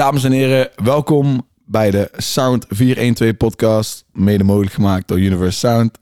[0.00, 5.98] Dames en heren, welkom bij de Sound 412 podcast, mede mogelijk gemaakt door Universe Sound.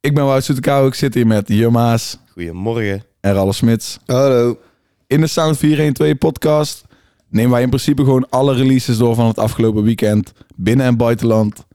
[0.00, 3.04] Ik ben Wout Soetekau, ik zit hier met Jumma's Goedemorgen.
[3.20, 3.98] en Ralf Smits.
[4.06, 4.58] Hallo.
[5.06, 6.84] In de Sound 412 podcast
[7.28, 11.66] nemen wij in principe gewoon alle releases door van het afgelopen weekend, binnen- en buitenland.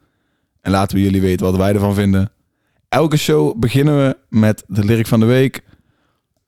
[0.62, 2.32] En laten we jullie weten wat wij ervan vinden.
[2.90, 5.64] Elke show beginnen we met de lyric van de week.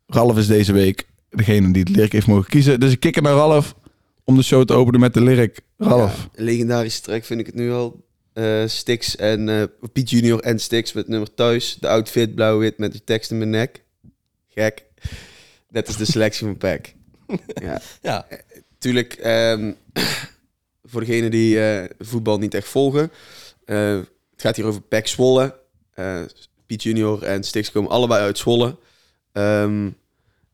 [0.07, 2.79] Ralf is deze week degene die de lyric heeft mogen kiezen.
[2.79, 3.75] Dus ik kik er naar Ralf
[4.23, 5.59] om de show te openen met de lyric.
[5.77, 6.15] Ralf.
[6.33, 8.05] Ja, legendarische track vind ik het nu al.
[8.33, 11.77] Eh Stix en eh Piet Junior en Stix met het nummer Thuis.
[11.79, 13.83] De outfit blauw-wit met de tekst in mijn nek.
[14.47, 14.83] Gek.
[15.69, 16.85] Dat is de selectie van Pack.
[17.63, 18.27] ja, Ja,
[18.77, 19.13] tuurlijk.
[19.13, 19.73] ehm,
[20.83, 23.11] voor degenen die eh, voetbal niet echt volgen.
[23.65, 23.95] eh,
[24.31, 25.59] het gaat hier over Pack Zwolle.
[25.93, 26.21] Eh,
[26.65, 28.77] Piet Junior en Stix komen allebei uit Zwolle.
[29.31, 29.89] Ehm,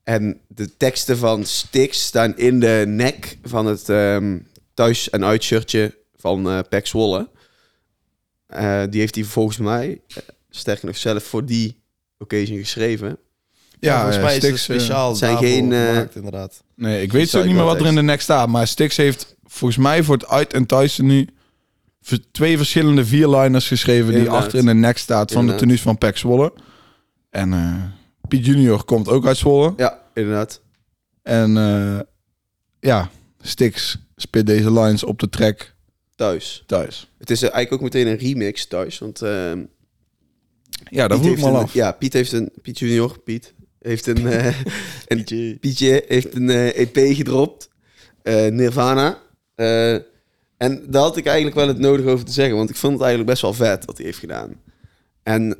[0.08, 4.38] en de teksten van Stix staan in de nek van het ehm,
[4.74, 7.30] thuis- en uitshirtje van eh Pack Zwolle.
[8.48, 10.16] Eh, die heeft hij volgens mij, eh,
[10.50, 11.82] sterker nog zelf, voor die
[12.18, 13.18] occasion geschreven.
[13.80, 16.64] ja volgens eh, mij is het Stix, eh, speciaal het zijn geen, eh, gemaakt, inderdaad.
[16.76, 18.48] Nee, ik weet zo niet meer wat er in de nek staat.
[18.48, 21.28] Maar Stix heeft volgens mij voor het uit- en thuis nu
[22.32, 26.18] twee verschillende vierliners geschreven die achter in de nek staat van de tenues van Pek
[26.18, 26.54] Zwolle.
[27.30, 27.97] En eh,
[28.28, 29.74] Piet Junior komt ook uit Zwolle.
[29.78, 30.62] Ja, inderdaad.
[31.24, 32.00] En eh,
[32.80, 33.10] ja,
[33.42, 35.76] Stix spit deze lines op de track
[36.16, 36.64] Thuis.
[36.66, 37.12] thuis.
[37.18, 38.98] Het is eigenlijk ook meteen een remix thuis.
[39.00, 39.64] Want ehm,
[40.90, 41.74] Ja, dat voel ik af.
[41.74, 42.52] Ja, Piet heeft een...
[42.62, 44.28] Piet Junior, Piet, heeft een...
[44.28, 44.46] eh,
[45.08, 45.58] een Pietje.
[45.60, 47.70] Pietje heeft een eh, EP gedropt.
[48.50, 49.22] Nirvana.
[50.58, 52.56] En daar had ik eigenlijk wel het nodig over te zeggen.
[52.58, 54.62] Want ik vond het eigenlijk best wel vet wat hij heeft gedaan.
[55.24, 55.58] En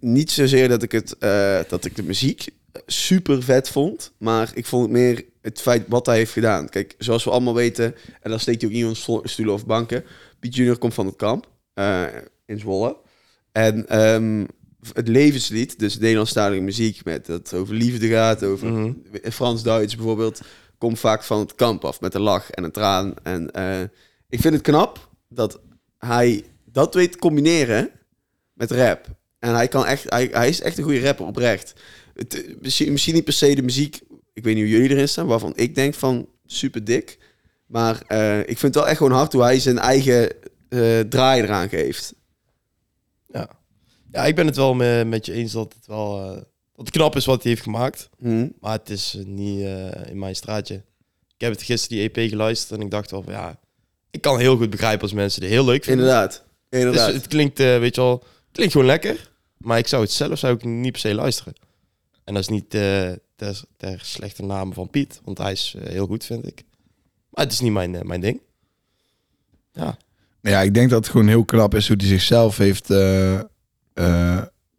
[0.00, 2.46] niet zozeer dat ik, het, eh, dat ik de muziek
[2.86, 4.12] super vet vond.
[4.18, 6.68] Maar ik vond het meer het feit wat hij heeft gedaan.
[6.68, 7.94] Kijk, zoals we allemaal weten...
[8.20, 10.04] En dan steekt hij ook iemand sto- stoelen of banken.
[10.40, 11.50] Piet Junior komt van het kamp.
[11.74, 12.02] eh,
[12.46, 12.96] in Zwolle.
[13.52, 14.44] En ehm,
[14.92, 17.04] het levenslied, dus Nederlandstalige muziek...
[17.04, 18.92] met dat het over liefde gaat, over Mhm.
[19.30, 20.40] Frans-Duits bijvoorbeeld,
[20.78, 23.14] komt vaak van het kamp af met een lach en een traan.
[23.22, 23.80] En eh,
[24.28, 25.60] ik vind het knap dat
[25.98, 27.90] hij dat weet combineren
[28.52, 29.06] met rap.
[29.42, 31.72] En hij, kan echt, hij, hij is echt een goede rapper, oprecht.
[32.14, 34.00] Het, misschien, misschien niet per se de muziek,
[34.32, 37.18] ik weet niet hoe jullie erin staan, waarvan ik denk van super dik.
[37.66, 40.32] Maar eh, ik vind het wel echt gewoon hard hoe hij zijn eigen
[40.68, 42.14] eh, draai eraan geeft.
[43.32, 43.48] Ja.
[44.12, 46.34] ja, ik ben het wel me- met je eens dat het wel eh,
[46.74, 48.08] dat het knap is wat hij heeft gemaakt.
[48.18, 48.48] Hm?
[48.60, 49.66] Maar het is niet
[50.08, 50.74] in mijn straatje.
[51.36, 53.58] Ik heb het gisteren die EP geluisterd en ik dacht wel van ja,
[54.10, 56.04] ik kan heel goed begrijpen als mensen het heel leuk vinden.
[56.06, 57.12] Inderdaad, Dus inderdaad.
[57.12, 59.30] het klinkt, weet je wel, klinkt gewoon lekker.
[59.64, 61.52] Maar ik zou het zelf zou ik niet per se luisteren.
[62.24, 65.88] En dat is niet eh, ter, ter slechte naam van Piet, want hij is eh,
[65.92, 66.64] heel goed, vind ik.
[67.30, 68.40] Maar het is niet mijn, eh, mijn ding.
[69.72, 69.96] Ja,
[70.40, 72.90] Ja, ik denk dat het gewoon heel knap is hoe hij zichzelf heeft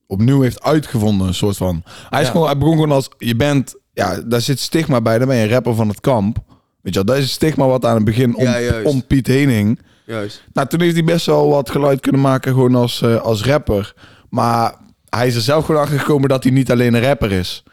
[0.07, 1.27] opnieuw heeft uitgevonden.
[1.27, 1.83] Een soort van.
[2.09, 2.31] Hij, is Ja.
[2.31, 3.75] gewoon, hij begon gewoon als je bent.
[3.93, 5.17] Ja, daar zit stigma bij.
[5.17, 6.37] Dan ben je een rapper van het kamp.
[6.81, 9.27] Weet je wel, dat is het stigma wat aan het begin om, Ja, om Piet
[9.27, 9.79] heen hing.
[10.05, 10.43] Juist.
[10.53, 13.93] Nou, toen heeft hij best wel wat geluid kunnen maken, gewoon als, als rapper.
[14.33, 14.75] Maar
[15.09, 17.63] hij is er zelf gewoon achter gekomen dat hij niet alleen een rapper is.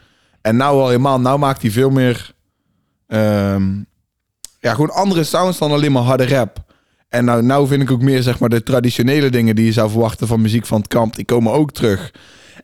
[0.40, 2.34] En nou al helemaal, nou maakt hij veel meer.
[3.06, 3.78] ehm,
[4.58, 6.64] ja, gewoon andere sounds dan alleen maar harde rap.
[7.08, 9.90] En nou, nou vind ik ook meer, zeg maar, de traditionele dingen die je zou
[9.90, 12.14] verwachten van muziek van het kamp, die komen ook terug.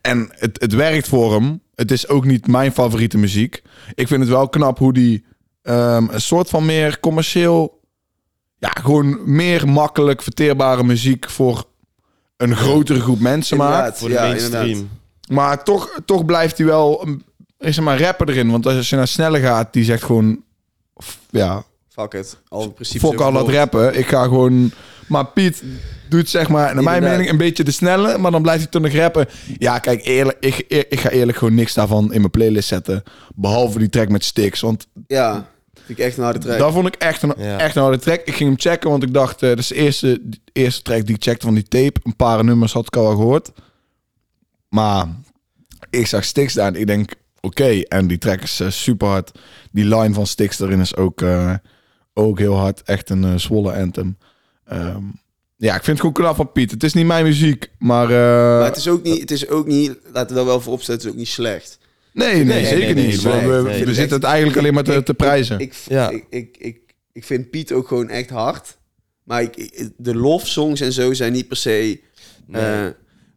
[0.00, 1.60] En het, het werkt voor hem.
[1.74, 3.62] Het is ook niet mijn favoriete muziek.
[3.94, 5.24] Ik vind het wel knap hoe die
[5.62, 7.80] ehm, een soort van meer commercieel
[8.58, 11.66] ja, gewoon meer makkelijk verteerbare muziek voor
[12.36, 13.72] een grotere groep mensen maakt.
[13.76, 13.98] Inderdaad.
[13.98, 14.64] voor de Ja, mainstream.
[14.66, 14.90] inderdaad.
[15.28, 17.22] Maar toch, toch blijft hij wel een,
[17.58, 18.50] is er maar rapper erin.
[18.50, 20.42] Want als je naar sneller gaat, die zegt gewoon...
[21.30, 22.36] Ja, Fuck it.
[22.48, 23.98] Al in principe al dat rappen.
[23.98, 24.70] Ik ga gewoon...
[25.08, 25.62] Maar Piet
[26.08, 28.18] doet zeg maar, naar mijn mening, een beetje de snelle.
[28.18, 29.26] Maar dan blijft hij toch nog rappen.
[29.58, 30.56] Ja, kijk, eerlijk, ik,
[30.88, 33.02] ik ga eerlijk gewoon niks daarvan in mijn playlist zetten.
[33.34, 34.60] Behalve die track met Stix.
[34.60, 35.48] Want Ja,
[35.84, 36.58] vind ik echt een harde track.
[36.58, 37.58] Dat vond ik echt een, Ja.
[37.58, 38.20] echt een harde track.
[38.24, 39.42] Ik ging hem checken, want ik dacht...
[39.42, 42.00] eh dat is de eerste, de eerste track die ik checkte van die tape.
[42.02, 43.50] Een paar nummers had ik al gehoord.
[44.68, 45.06] Maar
[45.90, 47.10] ik zag Stix daar en ik denk...
[47.40, 49.30] Oké, en die track is eh, super hard.
[49.72, 51.54] Die line van Stix erin is ook, eh,
[52.14, 52.82] ook heel hard.
[52.82, 54.18] Echt een zwolle anthem.
[54.64, 55.02] Ehm,
[55.56, 56.70] ja, ik vind het gewoon knap van Piet.
[56.70, 58.04] Het is niet mijn muziek, maar...
[58.04, 60.72] eh, maar het is ook niet, het is ook niet, laten we dat wel voor
[60.72, 61.78] opzetten, het is ook niet slecht.
[62.24, 63.22] Nee, nee, nee, zeker nee, niet.
[63.22, 65.58] nee, we nee, we, zitten het eigenlijk alleen maar te, te prijzen.
[65.58, 66.10] Ik, Ja.
[66.10, 66.80] ik, ik, ik,
[67.12, 68.76] ik vind Piet ook gewoon echt hard.
[69.22, 72.00] Maar ik, de lofsongs en zo zijn niet per se...
[72.46, 72.62] Nee.
[72.62, 72.86] eh,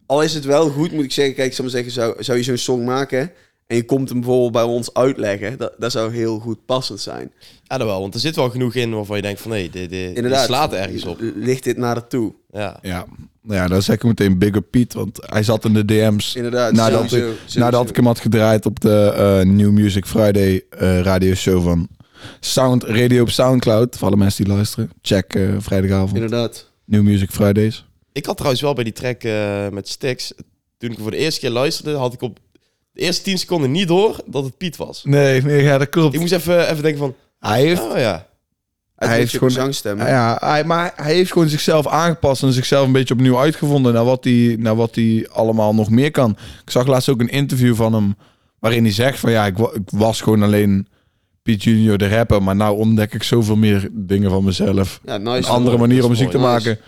[0.06, 1.34] al is het wel goed, moet ik zeggen.
[1.34, 3.32] Kijk, ik zou maar zeggen, zou, zou je zo'n song maken...
[3.66, 7.32] en je komt hem bijvoorbeeld bij ons uitleggen, dat, dat zou heel goed passend zijn.
[7.70, 8.00] Ja, dat wel.
[8.00, 9.50] Want er zit wel genoeg in waarvan je denkt van...
[9.50, 11.18] Nee, dit, dit, slaat ergens op.
[11.34, 12.34] Ligt dit naar het toe?
[12.50, 12.78] Ja.
[12.82, 13.06] Ja,
[13.42, 16.34] nou ja, dan zeg ik meteen Big Up Piet, want hij zat in de DM's
[16.34, 16.72] Inderdaad.
[16.72, 17.58] nadat, sowieso, ik, sowieso.
[17.58, 21.88] nadat ik hem had gedraaid op de eh, New Music Friday eh radioshow van
[22.40, 23.96] Sound Radio op Soundcloud.
[23.96, 26.14] Voor alle mensen die luisteren, check eh, vrijdagavond.
[26.14, 26.70] Inderdaad.
[26.84, 27.86] New Music Fridays.
[28.12, 30.32] Ik had trouwens wel bij die track eh, met Stix...
[30.78, 32.38] Toen ik voor de eerste keer luisterde, had ik op
[32.92, 35.04] de eerste 10 seconden niet door dat het Piet was.
[35.04, 36.14] Nee, nee, ja, dat klopt.
[36.14, 37.14] Ik moest even, even denken van...
[37.40, 38.26] Hij heeft, Oh ja.
[38.96, 39.98] Hij, Hij heeft gewoon zangstem.
[39.98, 44.04] ja, hij, maar hij heeft gewoon zichzelf aangepast en zichzelf een beetje opnieuw uitgevonden naar
[44.04, 46.30] wat hij, naar wat hij allemaal nog meer kan.
[46.64, 48.14] Ik zag laatst ook een interview van hem
[48.58, 50.88] waarin hij zegt van ja, ik, wa- ik was gewoon alleen
[51.42, 55.00] Piet Junior de rapper, maar nou ontdek ik zoveel meer dingen van mezelf.
[55.04, 55.48] Ja, nice.
[55.48, 56.78] Een andere manier om muziek te maken.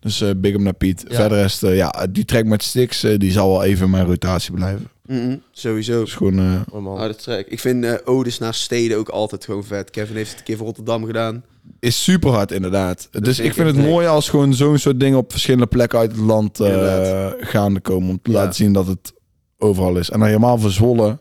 [0.00, 1.04] Dus eh, big up naar Piet.
[1.08, 1.14] Ja.
[1.14, 4.06] Verder is eh, ja, die track met Stix, eh, die zal wel even in mijn
[4.06, 4.88] rotatie blijven.
[5.06, 6.00] Mhm, sowieso.
[6.04, 7.46] Dus gewoon, eh, Oh, track.
[7.46, 9.90] Ik vind eh odes naar steden ook altijd gewoon vet.
[9.90, 11.44] Kevin heeft het een keer voor Rotterdam gedaan.
[11.80, 13.08] is super hard inderdaad.
[13.10, 16.20] dus ik vind het mooi als gewoon zo'n soort dingen op verschillende plekken uit het
[16.20, 18.08] land eh, gaande komen.
[18.10, 18.36] Om te Ja.
[18.36, 19.12] laten zien dat het
[19.58, 20.10] overal is.
[20.10, 21.20] En dan helemaal verzwollen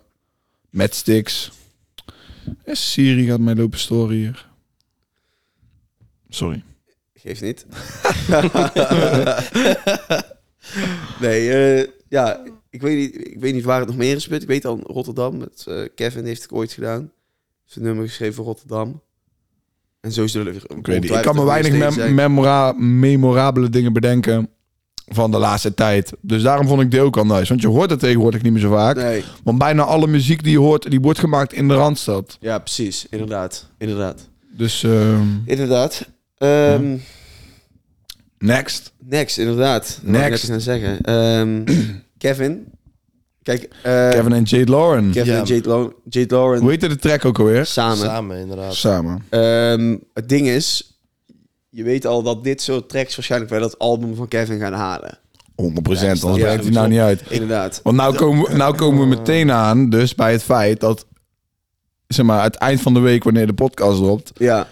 [0.69, 1.51] met Stix.
[2.63, 4.47] Eh, Siri gaat mij lopen story hier.
[6.29, 6.63] Sorry.
[7.21, 7.65] Geeft niet.
[11.21, 12.39] nee, eh, ja,
[12.69, 14.41] ik weet, niet, ik weet niet waar het nog meer is gebeurd.
[14.41, 15.37] Ik weet al Rotterdam.
[15.37, 17.11] Met, eh, Kevin heeft het ooit gedaan.
[17.65, 19.01] Zijn nummer geschreven voor Rotterdam.
[20.01, 20.59] En zo zullen we...
[20.77, 21.11] Ik, weet niet.
[21.11, 24.49] ik kan me weinig mem- memora- memorabele dingen bedenken
[25.07, 26.11] van de laatste tijd.
[26.21, 27.47] Dus daarom vond ik dit ook al nice.
[27.47, 28.95] Want je hoort het tegenwoordig niet meer zo vaak.
[28.95, 32.37] Nee, Want bijna alle muziek die je hoort, die wordt gemaakt in de Randstad.
[32.39, 33.07] ja, precies.
[33.09, 33.69] Inderdaad.
[33.77, 34.29] Inderdaad.
[34.51, 36.07] Dus ehm, Inderdaad.
[36.39, 36.95] Ehm,
[38.37, 38.93] next.
[38.99, 39.87] Next, inderdaad.
[39.87, 40.29] Dat ik Next.
[40.29, 41.01] net gaan zeggen.
[41.01, 41.63] Ehm,
[42.17, 42.67] Kevin.
[43.43, 45.11] Kijk, eh, Kevin en Jade Lauren.
[45.11, 45.39] Kevin Ja.
[45.39, 47.65] en Jade, Jade Lauren Hoe heette de track ook alweer?
[47.65, 47.97] samen.
[47.97, 48.73] Samen, inderdaad.
[48.75, 49.25] Samen.
[49.29, 50.99] Ehm, het ding is,
[51.69, 55.17] je weet al dat dit soort tracks waarschijnlijk bij dat album van Kevin gaan halen.
[55.55, 57.21] 100 procent, Ja, anders ja, brengt hij nou niet uit.
[57.29, 57.79] Inderdaad.
[57.83, 61.05] Want nou komen, we, nou komen we meteen aan, dus bij het feit dat,
[62.07, 64.67] zeg maar, het eind van de week, wanneer de podcast dropt, Ja,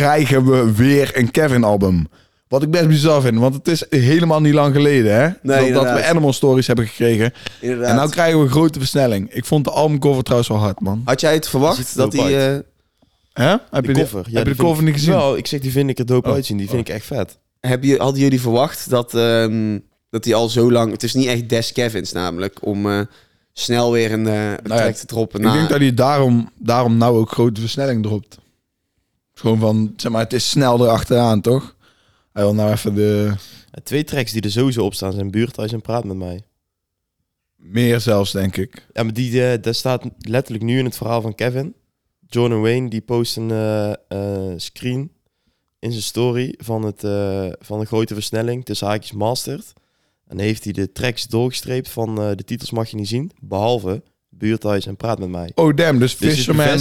[0.00, 2.06] krijgen we weer een Kevin-album.
[2.48, 5.28] Wat ik best bizar vind, want het is helemaal niet lang geleden, hè?
[5.42, 6.06] dat, dat we.
[6.06, 7.32] Animal Stories hebben gekregen.
[7.60, 7.88] inderdaad.
[7.88, 9.32] En nou krijgen we een grote versnelling.
[9.32, 11.02] Ik vond de albumcover trouwens wel hard, man.
[11.04, 12.24] Had jij het verwacht er dat eh,
[13.32, 13.56] Hè?
[13.70, 14.18] Heb De je, cover.
[14.18, 15.10] Ja, heb je die de cover niet gezien?
[15.12, 16.34] Wel, ik zeg, die vind ik er dope Oh.
[16.34, 16.56] uitzien.
[16.56, 17.38] Die vind ik echt vet.
[17.60, 19.78] heb je, hadden jullie verwacht dat, ehm,
[20.10, 20.90] dat hij al zo lang...
[20.92, 23.00] Het is niet echt Des Kevins namelijk, om eh,
[23.52, 25.40] snel weer een, een Nou ja, track te droppen.
[25.40, 28.38] Ik na- denk dat hij daarom, daarom nou ook grote versnelling dropt.
[29.38, 31.76] Gewoon van, zeg maar, het is snel erachteraan, toch?
[32.32, 33.34] Hij wil nou even de...
[33.82, 36.42] Twee tracks die er sowieso op staan zijn Buurthuis en Praat met mij.
[37.56, 38.86] Meer zelfs, denk ik.
[38.92, 41.74] Ja, maar die, eh daar staat letterlijk nu in het verhaal van Kevin.
[42.26, 45.12] John en Wayne die post een eh, eh, screen
[45.78, 47.00] in zijn story van, het,
[47.58, 49.72] van de grote versnelling tussen haakjes mastered.
[50.26, 53.32] En heeft hij de tracks doorgestreept van de titels mag je niet zien.
[53.40, 54.02] Behalve
[54.38, 55.50] Buurthuis en Praat met mij.
[55.54, 55.98] Oh, damn.
[55.98, 56.78] Dus Dus Fisherman...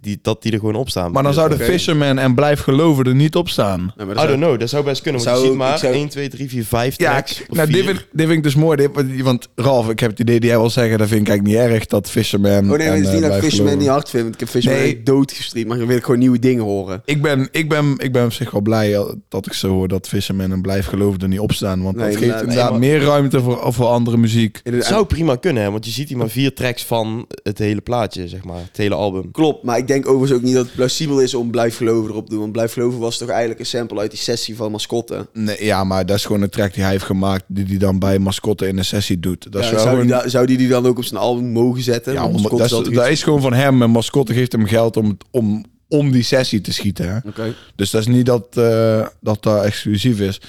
[0.00, 1.12] die, dat die er gewoon op staan.
[1.12, 1.64] Maar dan zou de Oké.
[1.64, 3.92] Fisherman en Blijf Geloven er niet op staan.
[3.96, 5.22] Nee, I zou- don't know, dat zou best kunnen.
[5.22, 7.42] Want Zou je ziet maar ik zou- 1, 2, 3, 4, 5 Ja, tracks.
[7.48, 8.76] nou, dit vind, dit vind ik dus mooi.
[8.76, 11.58] Dit, want Ralf, ik heb het idee die jij wil zeggen, dat vind ik eigenlijk
[11.64, 13.88] niet erg, dat Fisherman Oh nee, en, het is eh, niet dat Fisherman Geloven- niet
[13.88, 14.22] hard vind.
[14.22, 15.02] want Ik heb Fisherman Nee.
[15.02, 17.02] doodgestreamd, maar dan wil ik gewoon nieuwe dingen horen.
[17.04, 19.88] Ik ben, ik, ben, ik ben op zich wel blij eh, dat ik zo hoor
[19.88, 21.82] dat Fisherman en Blijf Geloven er niet op staan.
[21.82, 22.48] Want Nee, dat geeft inderdaad.
[22.48, 24.60] inderdaad Nee, maar- meer ruimte voor, voor andere muziek.
[24.62, 26.96] Het zou prima kunnen, hè, want je ziet hier maar vier tracks van
[27.42, 28.56] het hele plaatje, zeg maar.
[28.56, 29.30] Het hele album.
[29.30, 32.24] Klopt, maar ik denk overigens ook niet dat het plausibel is om Blijf Geloven erop
[32.24, 32.40] te doen.
[32.40, 35.26] Want Blijf Geloven was toch eigenlijk een sample uit die sessie van Mascotte.
[35.32, 37.98] Nee, ja, maar dat is gewoon een track die hij heeft gemaakt, die hij dan
[37.98, 39.52] bij Mascotte in een sessie doet.
[39.52, 40.10] Dat is Ja, wel zou, gewoon...
[40.10, 42.12] die, da- zou die die dan ook op zijn album mogen zetten?
[42.12, 45.16] ja, om- dat, is, dat is gewoon van hem en Mascotte geeft hem geld om,
[45.30, 47.12] om, om die sessie te schieten.
[47.34, 47.42] Hè?
[47.76, 50.40] Dus dat is niet dat eh, dat daar exclusief is.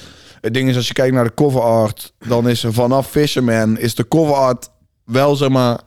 [0.42, 3.78] Het ding is, als je kijkt naar de cover art, dan is er vanaf Fisherman
[3.78, 4.70] is de cover art
[5.06, 5.80] wel zeg maar,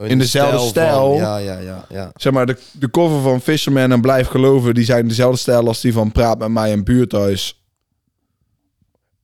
[0.00, 1.14] In de dezelfde stijl.
[1.14, 2.10] ja, ja, ja, ja.
[2.16, 5.80] zeg maar de, de cover van Fisherman en Blijf Geloven, die zijn dezelfde stijl als
[5.80, 7.62] die van Praat met mij en Buurthuis.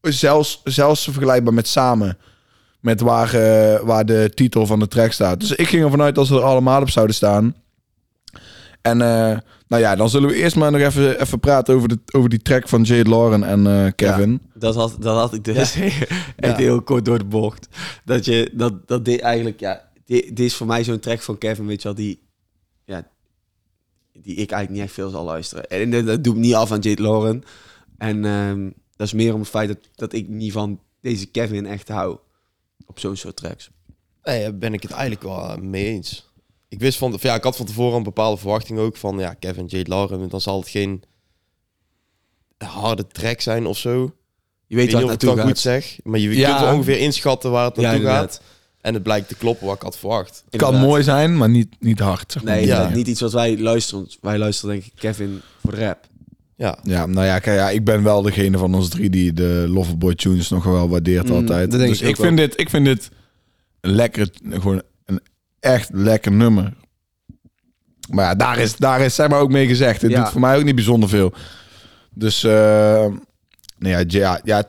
[0.01, 2.19] Zelfs, zelfs vergelijkbaar met Samen.
[2.81, 5.41] Met waar, eh, waar de titel van de track staat.
[5.41, 7.55] Dus ik ging ervan uit dat ze er allemaal op zouden staan.
[8.83, 11.99] En eh, nou ja, dan zullen we eerst maar nog even, even praten over, de,
[12.13, 14.41] over die track van Jade Lauren en eh, Kevin.
[14.55, 16.57] Dat had, dat had ik dus echt Ja.
[16.57, 17.69] heel kort door de bocht.
[18.05, 21.39] Dat je, dat, dat dit eigenlijk, ja, dit, dit is voor mij zo'n track van
[21.39, 22.23] Kevin, weet je wel, die,
[22.85, 23.09] ja,
[24.13, 25.69] die ik eigenlijk niet echt veel zal luisteren.
[25.71, 27.43] En dat, dat doe ik niet af aan Jade Lauren.
[27.99, 31.67] En ehm, dat is meer om het feit dat, dat ik niet van deze Kevin
[31.67, 32.19] echt hou.
[32.87, 33.71] Op zo'n soort tracks.
[34.23, 36.31] Nee, daar ben ik het eigenlijk wel eh, mee eens.
[36.69, 39.67] ik wist van, ja, ik had van tevoren een bepaalde verwachting ook van, ja, Kevin
[39.67, 39.83] J.
[39.87, 41.03] Lauren, dan zal het geen
[42.59, 44.15] harde track zijn of zo.
[44.67, 45.47] Je weet weet waar niet het of ik het dan gaat.
[45.47, 46.49] goed zeg, maar je Ja.
[46.49, 48.41] kunt wel ongeveer inschatten waar het Ja, naartoe gaat.
[48.87, 48.95] Inderdaad.
[48.95, 50.43] En het blijkt te kloppen wat ik had verwacht.
[50.51, 50.89] Het kan Inderdaad.
[50.91, 52.33] mooi zijn, maar niet, niet hard.
[52.33, 52.53] Zeg maar.
[52.55, 52.73] Nee, Ja.
[52.75, 54.01] inderdaad, niet iets wat wij luisteren.
[54.01, 56.07] want Wij luisteren denk ik Kevin voor de rap.
[56.57, 59.65] Ja, Ja, nou ja, kijk, ja, ik ben wel degene van ons drie die de
[59.69, 61.71] Loverboy tunes nog wel waardeert Mm, altijd.
[61.71, 63.11] dat denk dus ik ik, vind dit, ik vind dit
[63.81, 65.21] een lekker, gewoon een
[65.61, 66.73] echt lekker nummer.
[68.11, 70.03] Maar ja, daar is, daar is zeg maar ook mee gezegd.
[70.03, 70.23] Het Ja.
[70.23, 71.33] doet voor mij ook niet bijzonder veel.
[72.15, 73.07] Dus, eh
[73.79, 74.65] nee, ja, ja, ja,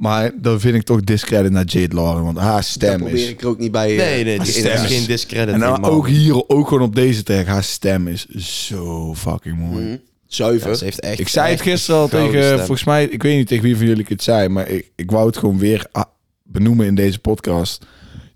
[0.00, 3.28] maar dan vind ik toch discredit naar Jade Lauren, want haar stem probeer is...
[3.28, 3.90] ik er ook niet bij.
[3.90, 5.54] eh, nee, nee, dit stem is geen discredit.
[5.54, 8.26] En dan ook hier, ook gewoon op deze track, haar stem is
[8.66, 9.88] zo fucking mooi.
[9.90, 10.76] Ja, Zuiver.
[10.76, 12.58] ze heeft echt, Ik zei het gisteren al tegen, stem.
[12.58, 15.10] volgens mij, ik weet niet tegen wie van jullie ik het zei, maar ik, ik
[15.10, 16.04] wou het gewoon weer ah,
[16.42, 17.86] benoemen in deze podcast.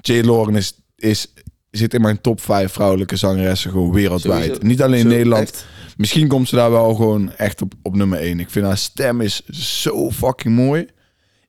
[0.00, 1.32] Jay Lauren is, is,
[1.70, 4.44] zit in mijn top 5 vrouwelijke zangeressen gewoon wereldwijd.
[4.44, 4.66] Sowieso.
[4.66, 5.42] Niet alleen in Nederland.
[5.42, 5.66] echt.
[5.96, 8.40] Misschien komt ze daar wel gewoon echt op, op nummer 1.
[8.40, 10.86] Ik vind haar stem is zo fucking mooi.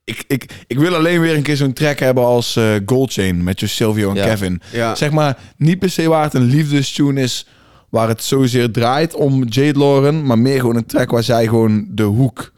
[0.06, 3.44] Ik, ik, ik wil alleen weer een keer zo'n track hebben als eh Gold Chain
[3.44, 4.26] met Jo Silvio en Ja.
[4.26, 4.60] Kevin.
[4.72, 4.94] Ja.
[4.94, 7.46] Zeg maar, niet per se waar het een liefdestune is,
[7.88, 11.86] waar het zozeer draait om Jade Lauren, maar meer gewoon een track waar zij gewoon
[11.90, 12.52] de hoek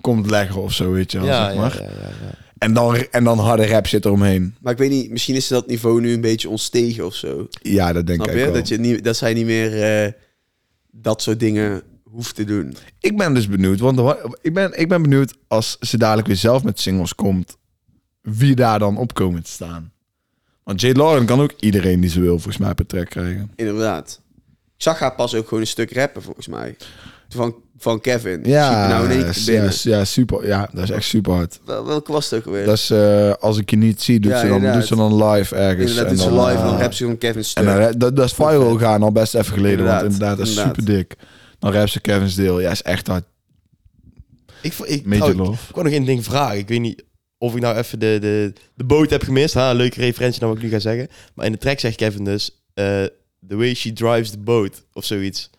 [0.00, 1.74] komt leggen of zo, weet je wel, ja, zeg ja, maar.
[1.76, 2.34] ja, ja, ja.
[2.58, 4.54] En, dan, en dan harde rap zit eromheen.
[4.60, 7.48] Maar ik weet niet, misschien is dat niveau nu een beetje ontstegen of zo.
[7.62, 8.44] Ja, dat denk Snap ik je?
[8.44, 8.54] wel.
[8.54, 10.12] Dat, je niet, dat zij niet meer eh,
[10.90, 12.76] dat soort dingen hoeft te doen.
[13.00, 16.64] Ik ben dus benieuwd, want ik ben, ik ben benieuwd als ze dadelijk weer zelf
[16.64, 17.56] met singles komt,
[18.22, 19.92] wie daar dan op komen te staan.
[20.64, 23.50] Want Jade Lauren kan ook iedereen die ze wil volgens mij per track krijgen.
[23.56, 24.20] Inderdaad.
[24.76, 26.76] Ik zag haar pas ook gewoon een stuk rappen, volgens mij.
[27.28, 28.40] Van, van Kevin.
[28.44, 30.46] Ja, nou in ja, ja, super.
[30.46, 31.60] Ja, dat is echt super hard.
[31.64, 32.66] Wel- Welke was het ook alweer?
[32.66, 35.24] Dat is, eh, als ik je niet zie, doet, Ja, ze, dan, doet ze dan
[35.24, 35.90] live ergens.
[35.90, 37.64] inderdaad, en doet ze dan, live en dan rap ze gewoon Kevin stuk.
[37.64, 39.70] En dan, dat, dat is viral gegaan al best even geleden.
[39.78, 40.76] Inderdaad, want inderdaad, dat is inderdaad.
[40.78, 41.16] super dik.
[41.58, 42.60] Dan rap ze Kevin's deel.
[42.60, 43.24] Ja, is echt hard.
[44.62, 45.58] Ik, ik, Major oh, ik-.
[45.68, 46.58] Ik wou nog één ding vragen.
[46.58, 47.04] Ik weet niet
[47.38, 49.54] of ik nou even de, de, de boot heb gemist.
[49.54, 51.08] Ha, leuke referentie naar wat ik nu ga zeggen.
[51.34, 52.50] Maar in de track zegt Kevin dus...
[52.74, 52.84] eh,
[53.48, 54.84] the way she drives the boat.
[54.92, 55.50] Of zoiets.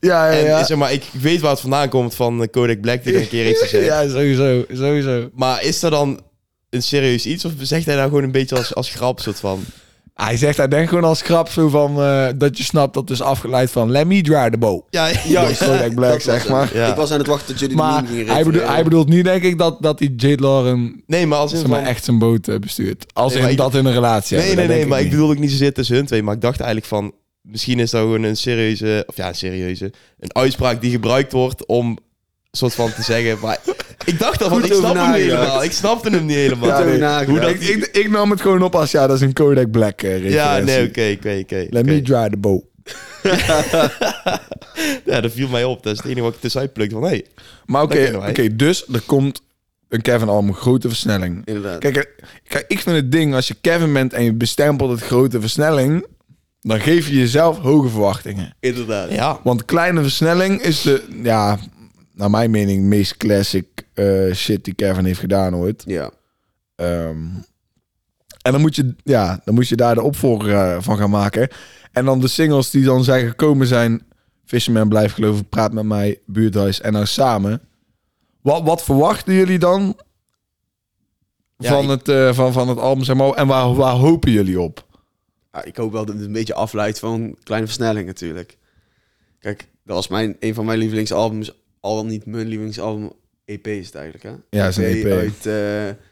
[0.00, 3.12] Ja, En zeg maar, ik weet waar het vandaan komt van eh, Kodak Black die
[3.12, 3.84] dat een keer heeft gezegd.
[3.92, 4.64] ja, sowieso.
[4.72, 5.30] Sowieso.
[5.34, 6.20] Maar is dat dan
[6.70, 7.44] een serieus iets?
[7.44, 9.20] Of zegt hij nou gewoon een beetje als, als grap?
[9.20, 9.64] Soort van...
[10.14, 12.00] Hij zegt, hij denkt gewoon als grap zo van...
[12.02, 13.90] eh, dat je snapt dat is afgeleid van...
[13.90, 14.82] Let me drive the boat.
[14.90, 15.08] Ja,
[15.94, 16.52] Black, Dat zeg het.
[16.52, 16.70] maar.
[16.74, 16.86] Ja.
[16.86, 19.24] Ik was aan het wachten tot jullie Maar die niet hij, bedoelt, hij bedoelt niet,
[19.24, 21.88] denk ik, dat, dat hij Jade Lauren Nee, maar als in maar, van...
[21.88, 23.04] echt zijn boot eh, bestuurt.
[23.12, 25.10] Als Nee, in ik- dat in een relatie Nee, hebben, nee, nee, denk maar ik
[25.10, 26.22] bedoel ook niet zozeer tussen hun twee.
[26.22, 27.12] Maar ik dacht eigenlijk van...
[27.42, 29.04] Misschien is dat gewoon een serieuze...
[29.06, 29.92] Of ja, een serieuze...
[30.18, 31.98] Een uitspraak die gebruikt wordt om...
[32.50, 33.38] soort van te zeggen...
[33.40, 33.58] Maar
[34.04, 34.60] ik dacht al van...
[34.60, 35.64] Goed Ik snap hem niet helemaal.
[35.64, 36.68] Ik snapte hem niet helemaal.
[36.68, 37.08] Ja, Goed over nee.
[37.08, 37.26] nagedacht.
[37.26, 37.50] Hoe dat...
[37.50, 40.10] Ik, ik, ik nam het gewoon op als, ja, dat is een Kodak Black eh,
[40.10, 40.36] referentie.
[40.38, 41.66] Ja, nee, oké, oké, oké.
[41.70, 41.92] Let oké.
[41.92, 42.62] me drive the boat.
[45.04, 45.82] Ja, dat viel mij op.
[45.82, 47.04] Dat is het enige wat ik tussenuit plukte van...
[47.04, 47.24] Hey,
[47.66, 48.56] Maar oké, Dat oké, wij.
[48.56, 49.42] dus er komt
[49.88, 51.42] een Kevin album grote versnelling.
[51.44, 51.78] Inderdaad.
[51.78, 55.00] Kijk, eh, kijk, ik vind het ding, als je Kevin bent en je bestempelt het
[55.00, 56.06] grote versnelling,
[56.60, 58.54] dan geef je jezelf hoge verwachtingen.
[58.60, 59.10] Inderdaad.
[59.10, 59.40] ja.
[59.44, 61.58] Want kleine versnelling is de, ja,
[62.12, 65.82] naar mijn mening, meest classic eh, shit die Kevin heeft gedaan ooit.
[65.86, 66.10] Ja.
[66.74, 67.18] Ehm,
[68.42, 71.48] en dan moet, je, ja, dan moet je daar de opvolger eh, van gaan maken.
[71.92, 74.02] En dan de singles die dan zijn gekomen zijn...
[74.44, 77.60] Fisherman, Blijf Geloven, Praat Met Mij, Buurthuis en Nou Samen.
[78.40, 79.96] Wat, wat verwachten jullie dan
[81.56, 83.04] Ja, van, ik- het, eh, van, van het album?
[83.04, 84.86] Zeg maar, en waar, waar hopen jullie op?
[85.52, 88.58] Ja, ik hoop wel dat het een beetje afleidt van Kleine Versnelling natuurlijk.
[89.38, 91.52] Kijk, dat was mijn, een van mijn lievelingsalbums.
[91.80, 93.10] Al niet mijn lievelingsalbum.
[93.44, 94.58] EP is het eigenlijk, hè?
[94.58, 95.06] Ja, is een EP.
[95.06, 96.02] Uit, eh,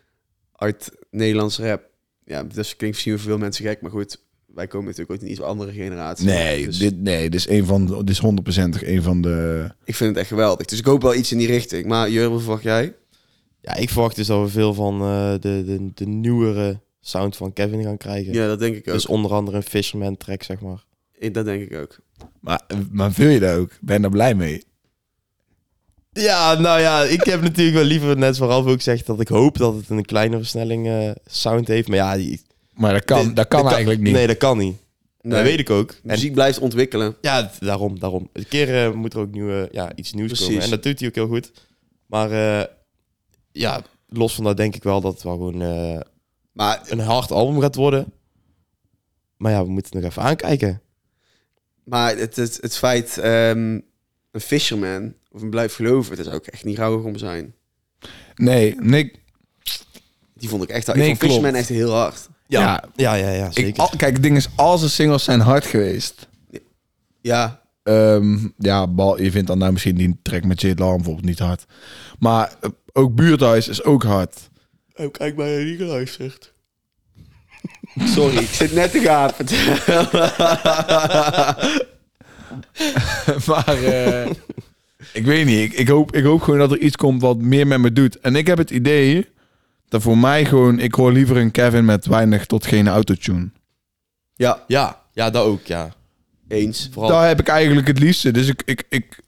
[0.52, 1.82] uit Nederlands rap.
[2.25, 4.26] Ja, dus klinkt misschien voor veel mensen gek, maar goed.
[4.46, 6.26] Wij komen natuurlijk ook in een iets andere generatie.
[6.26, 9.68] Nee, Dus dit, nee dit is een van de, dit is 100% een van de...
[9.84, 10.66] Ik vind het echt geweldig.
[10.66, 11.87] Dus ik hoop wel iets in die richting.
[11.87, 12.94] Maar Jurgen, wat verwacht jij?
[13.60, 17.52] Ja, ik verwacht dus dat we veel van eh, de, de, de nieuwere sound van
[17.52, 18.32] Kevin gaan krijgen.
[18.32, 18.94] Ja, dat denk ik ook.
[18.94, 20.84] Dus onder andere een Fisherman track, zeg maar.
[21.18, 21.98] Ik- dat denk ik ook.
[22.40, 23.70] Maar, maar wil je dat ook?
[23.80, 24.62] Ben je daar blij mee?
[26.20, 29.28] Ja, nou ja, ik heb natuurlijk wel liever, net zoals Ralf ook zegt, dat ik
[29.28, 31.88] hoop dat het een kleine versnelling eh, sound heeft.
[31.88, 32.42] Maar ja, die,
[32.75, 34.12] Maar dat kan, dit- dat kan eigenlijk niet.
[34.12, 34.76] Nee, dat kan niet.
[35.20, 35.32] Nee.
[35.32, 35.90] Dat weet ik ook.
[35.90, 37.16] En Muziek blijft ontwikkelen.
[37.20, 38.28] ja, daarom, daarom.
[38.32, 40.46] Een keer eh, moet er ook nieuwe, ja, iets nieuws Precies.
[40.46, 40.62] komen.
[40.62, 41.52] En dat doet hij ook heel goed.
[42.06, 42.64] Maar eh,
[43.52, 46.00] ja, los van dat denk ik wel dat het wel gewoon eh,
[46.52, 48.12] Maar een hard album gaat worden.
[49.37, 50.80] Maar ja, we moeten het nog even aankijken.
[51.84, 53.78] Maar het, het, het feit, ehm,
[54.30, 57.54] een fisherman, of blijf geloven, daar zou ik echt niet rouwig om zijn.
[58.35, 59.14] Nee, Nick,
[60.35, 61.35] Die vond ik echt, ik Nee, vond klopt.
[61.35, 62.28] Fisherman echt heel hard.
[62.47, 63.83] Ja, ja, ja, ja Ik, zeker.
[63.83, 66.28] al- kijk, het ding is, al zijn singles zijn hard geweest.
[67.21, 71.26] Ja, Ehm, ja, bal, je vindt dan nou misschien die track met Jade Larm bijvoorbeeld
[71.26, 71.64] niet hard.
[72.18, 74.35] Maar eh, ook Buurthuis is ook hard.
[74.88, 76.52] Ik eigenlijk bijna niet geluisterd.
[78.14, 79.47] sorry, ik zit net te gapen.
[83.47, 84.30] maar eh,
[85.12, 85.58] ik weet niet.
[85.58, 88.20] Ik, ik, hoop, ik hoop gewoon dat er iets komt wat meer met me doet.
[88.20, 89.28] En ik heb het idee
[89.88, 90.78] dat voor mij gewoon...
[90.78, 93.50] Ik hoor liever een Kevin met weinig tot geen autotune.
[94.34, 95.94] ja, Ja, ja, dat ook, ja.
[96.48, 96.88] eens.
[96.92, 98.30] Vooral, Daar heb ik eigenlijk het liefste.
[98.30, 99.20] Dus ik, ik, ik...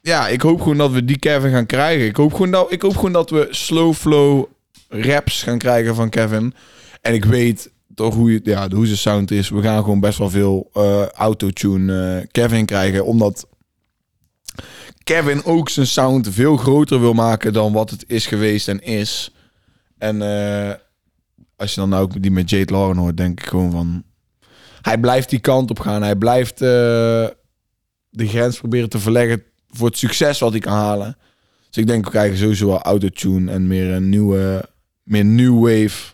[0.00, 2.06] Ja, ik hoop gewoon dat we die Kevin gaan krijgen.
[2.06, 4.44] Ik hoop gewoon dat, ik hoop gewoon dat we slow flow
[4.88, 6.54] raps gaan krijgen van Kevin.
[7.00, 9.48] En ik weet toch hoe, je, ja, hoe zijn sound is.
[9.48, 13.04] We gaan gewoon best wel veel eh autotune eh, Kevin krijgen.
[13.04, 13.46] Omdat
[15.04, 19.34] Kevin ook zijn sound veel groter wil maken dan wat het is geweest en is.
[19.98, 20.74] En eh,
[21.56, 24.04] als je dan nou ook die met Jade Lauren hoort, denk ik gewoon van...
[24.80, 26.02] Hij blijft die kant op gaan.
[26.02, 26.68] Hij blijft eh,
[28.10, 31.16] de grens proberen te verleggen voor het succes wat hij kan halen.
[31.68, 34.68] Dus ik denk we krijgen sowieso wel autotune en meer een nieuwe,
[35.02, 36.13] meer new wave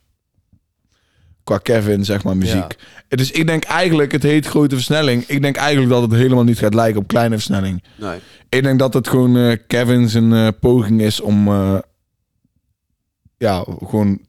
[1.51, 2.77] qua Kevin, zeg maar, muziek.
[3.09, 5.25] Dus ik denk eigenlijk, het heet grote versnelling.
[5.27, 7.83] Ik denk eigenlijk dat het helemaal niet gaat lijken op kleine versnelling.
[7.99, 8.19] Nee.
[8.49, 11.79] Ik denk dat het gewoon eh, Kevin zijn eh, poging is om eh,
[13.37, 14.21] ja, gewoon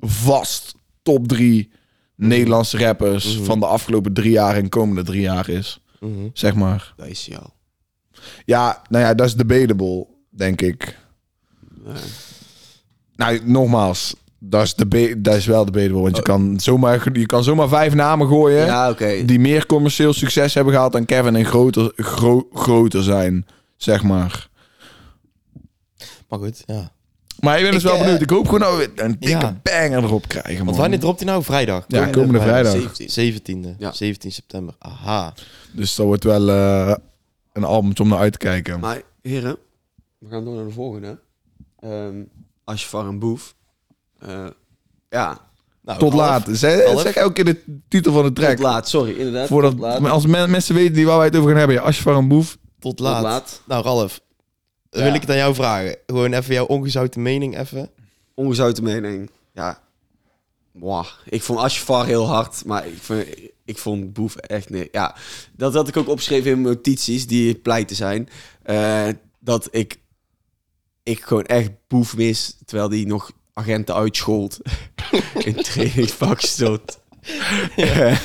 [0.00, 1.70] vast top drie
[2.14, 3.44] Nederlandse rappers Mhm.
[3.44, 5.80] van de afgelopen drie jaar en komende drie jaar is.
[6.00, 6.28] Mhm.
[6.32, 6.92] Zeg maar.
[6.96, 7.44] Dat is jou.
[8.44, 10.98] Ja, nou ja, dat is debatable, denk ik.
[11.84, 11.94] Nee.
[13.16, 16.00] Nou, nogmaals, dat is, deba- dat is wel debatable.
[16.00, 18.92] Want je kan, zomaar, je kan zomaar vijf namen gooien Ja,
[19.24, 23.46] die meer commercieel succes hebben gehad dan Kevin en groter, gro- groter zijn,
[23.76, 24.48] zeg maar.
[26.28, 26.92] Maar goed, ja.
[27.40, 28.22] Maar ik ben dus Ik, wel eh, benieuwd.
[28.22, 29.60] Ik hoop gewoon dat we een dikke ja.
[29.62, 30.64] banger erop krijgen, man.
[30.64, 31.42] Want wanneer dropt hij nou?
[31.42, 31.84] Vrijdag?
[31.88, 32.72] Ja, komende vrijdag.
[32.96, 33.64] 17.
[33.74, 33.76] 17e.
[33.78, 33.92] Ja.
[33.92, 34.74] 17 september.
[34.78, 35.34] Aha.
[35.72, 36.94] Dus dat wordt wel eh,
[37.52, 38.80] een album om naar uit te kijken.
[38.80, 39.56] Maar heren,
[40.18, 41.18] we gaan door naar de volgende.
[41.80, 42.14] Ehm
[42.64, 43.54] Ashfar en Boef.
[44.26, 44.46] Eh,
[45.08, 45.50] ja,
[45.84, 46.46] Nou, Tot laat.
[46.50, 48.50] Zeg, zeg elke keer de titel van de track.
[48.50, 48.88] tot laat.
[48.88, 49.48] Sorry, inderdaad.
[49.48, 50.00] Voordat, tot laat.
[50.00, 51.76] maar als men- mensen weten die waar wij het over gaan hebben.
[51.76, 52.50] Ja, Asje van een boef.
[52.78, 53.22] Tot Tot laat.
[53.22, 53.62] laat.
[53.66, 54.20] Nou, Ralf.
[54.90, 55.96] Dan wil ik het aan jou vragen.
[56.06, 57.90] Gewoon even jouw ongezouten mening even.
[58.34, 59.30] Ongezouten mening.
[59.54, 59.80] Ja.
[60.72, 61.06] Mwah.
[61.24, 63.24] Ik vond Ashfar heel hard, maar ik vond,
[63.64, 64.88] ik vond Boef echt nee.
[64.92, 65.14] Ja,
[65.56, 68.28] dat had ik ook opgeschreven in mijn notities die pleiten zijn.
[68.62, 69.08] Eh,
[69.40, 69.98] dat ik,
[71.02, 74.58] ik gewoon echt Boef mis, terwijl die nog agenten uitschold.
[75.44, 77.00] in trainingspak stond.
[77.76, 78.16] Ja.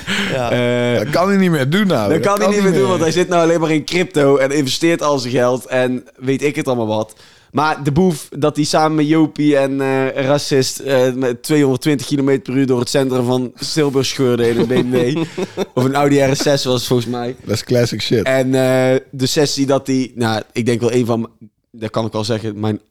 [0.52, 2.14] Eh, Dat kan hij niet meer doen nou.
[2.14, 4.52] dat kan hij niet meer doen, want hij zit nou alleen maar in crypto en
[4.52, 7.16] investeert al zijn geld en weet ik het allemaal wat.
[7.52, 12.40] Maar de boef, dat hij samen met Jopie en eh racist eh, met 220 km
[12.42, 15.18] per uur door het centrum van Tilburg scheurde in een BMW.
[15.74, 17.36] of een Audi RS6 was het volgens mij.
[17.44, 18.24] Dat is classic shit.
[18.24, 21.30] En eh, de sessie dat hij, nou, ik denk wel een van,
[21.72, 22.82] dat kan ik wel zeggen, mijn,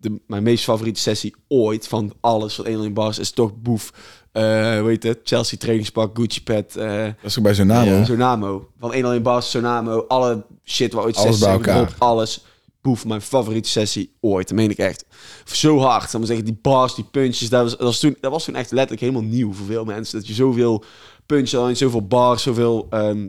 [0.00, 3.92] de, mijn meest favoriete sessie ooit van alles van 1 bars is toch boef.
[4.32, 7.96] Eh weet het, Chelsea trainingspak, Gucci pad, eh Dat is ook bij naam, Ja.
[7.96, 8.04] hoor.
[8.06, 8.68] Sonamo.
[8.78, 11.94] Van 1 in bars, Sonamo, alle shit waar ooit Alles bij elkaar.
[11.98, 12.44] alles.
[12.80, 14.48] Boef, mijn favoriete sessie ooit.
[14.48, 15.04] Dat meen ik echt.
[15.44, 16.12] Zo hard.
[16.12, 17.48] Dan zeggen die bars, die punches.
[17.48, 20.18] Dat was, dat, was toen, dat was toen echt letterlijk helemaal nieuw voor veel mensen.
[20.18, 20.84] Dat je zoveel
[21.26, 23.28] punches, zoveel bars, zoveel ehm,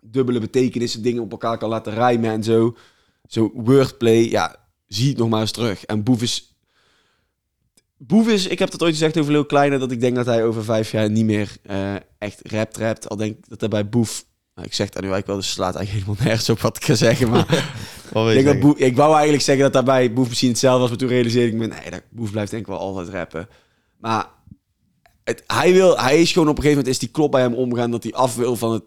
[0.00, 2.76] dubbele betekenissen, dingen op elkaar kan laten rijmen en zo.
[3.28, 4.56] Zo wordplay, ja,
[4.88, 5.84] zie het nog maar eens terug.
[5.84, 6.56] En Boef is...
[7.96, 10.44] Boef is, ik heb dat ooit gezegd over Lil Kleine, dat ik denk dat hij
[10.44, 13.08] over vijf jaar niet meer eh, echt rapt rapt.
[13.08, 14.24] Al denk ik dat hij bij Boef...
[14.54, 16.84] Nou, ik zeg dat nu eigenlijk wel, dus slaat eigenlijk helemaal nergens op wat ik
[16.84, 17.46] ga zeggen, maar...
[18.08, 18.60] Ik, je denk dat zeggen?
[18.60, 21.54] Boef, ik wou eigenlijk zeggen dat daarbij Boef misschien hetzelfde was, maar toen realiseerde ik
[21.58, 23.48] me, nee, dat Boef blijft denk ik wel altijd rappen.
[23.98, 24.26] Maar
[25.24, 27.54] het, hij, wil, hij is gewoon op een gegeven moment, is die klop bij hem
[27.54, 28.82] omgaan dat hij af wil van het,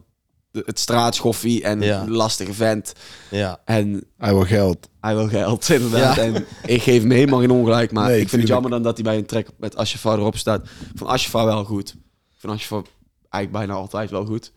[0.65, 2.05] het straatschoffie en Ja.
[2.07, 2.93] lastige vent.
[3.29, 3.61] Ja.
[3.65, 4.89] En Hij wil geld.
[5.01, 6.15] Hij wil geld, inderdaad.
[6.15, 6.21] Ja.
[6.21, 8.49] En ik geef hem helemaal geen ongelijk, maar Nee, ik vind tuurlijk.
[8.49, 10.67] het jammer dan dat hij bij een track met Ashafar erop staat.
[10.95, 11.89] Van Ashafar wel goed.
[12.29, 12.83] Ik vind Ashafar
[13.29, 14.51] eigenlijk bijna altijd wel goed.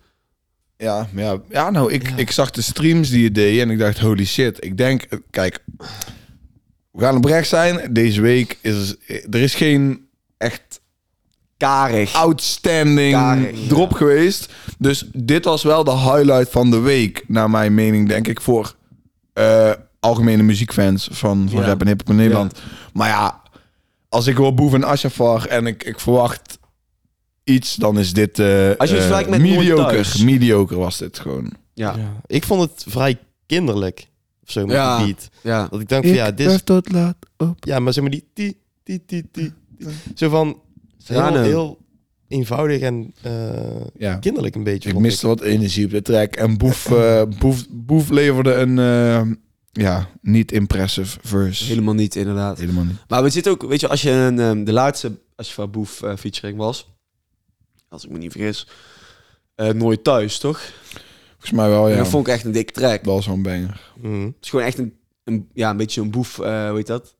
[0.76, 2.16] Ja, ja, ja nou, ik, Ja.
[2.16, 4.64] ik zag de streams die je deed en ik dacht, holy shit.
[4.64, 5.64] Ik denk, eh, kijk,
[6.90, 7.92] we gaan oprecht zijn.
[7.94, 8.94] Deze week is
[9.30, 10.80] er is geen echt
[11.56, 12.14] Karig.
[12.14, 14.52] outstanding Karig, drop geweest.
[14.78, 18.74] Dus dit was wel de highlight van de week, naar mijn mening, denk ik, voor
[19.32, 19.70] eh,
[20.04, 21.66] algemene muziekfans van, van Ja.
[21.66, 22.60] rap en hip-hop in Nederland.
[22.92, 23.42] Maar ja,
[24.08, 26.58] als ik hoor Boef en Ashafar en ik, ik verwacht
[27.44, 30.24] iets, dan is dit eh Als je het vergelijkt met mediocre.
[30.24, 31.52] Mediocre was dit gewoon.
[31.74, 31.94] Ja.
[31.96, 32.12] Ja.
[32.26, 34.06] Ik vond het vrij kinderlijk.
[34.44, 34.98] Of zo met Ja.
[34.98, 35.28] die beat.
[35.40, 35.66] ja.
[35.70, 36.62] Dat ik denk van ja, dit is...
[36.62, 37.56] tot laat op.
[37.64, 38.24] Ja, maar zeg maar die...
[38.32, 39.88] die, die, die, die, die.
[40.14, 40.60] Zo van...
[41.04, 41.78] Heel, heel
[42.28, 43.32] eenvoudig en eh,
[43.98, 44.14] Ja.
[44.16, 44.88] kinderlijk een beetje.
[44.88, 46.36] Ik miste wat energie op de track.
[46.36, 49.22] En Boef, eh, Boef, Boef leverde een eh,
[49.80, 51.64] ja, niet impressive verse.
[51.64, 52.58] Helemaal niet, inderdaad.
[52.58, 52.96] Helemaal niet.
[53.08, 56.16] Maar we zitten ook, weet je, als je een, ehm, de laatste Ashifa Boef eh,
[56.16, 56.92] featuring was,
[57.88, 58.66] als ik me niet vergis,
[59.54, 60.60] eh, Nooit Thuis, toch?
[61.30, 61.96] Volgens mij wel, En ja.
[61.96, 63.04] dat vond ik echt een dikke track.
[63.04, 63.92] Wel zo'n banger.
[64.00, 64.20] Mhm.
[64.24, 67.16] Het is gewoon echt een, een ja, een beetje een boef, eh hoe heet dat?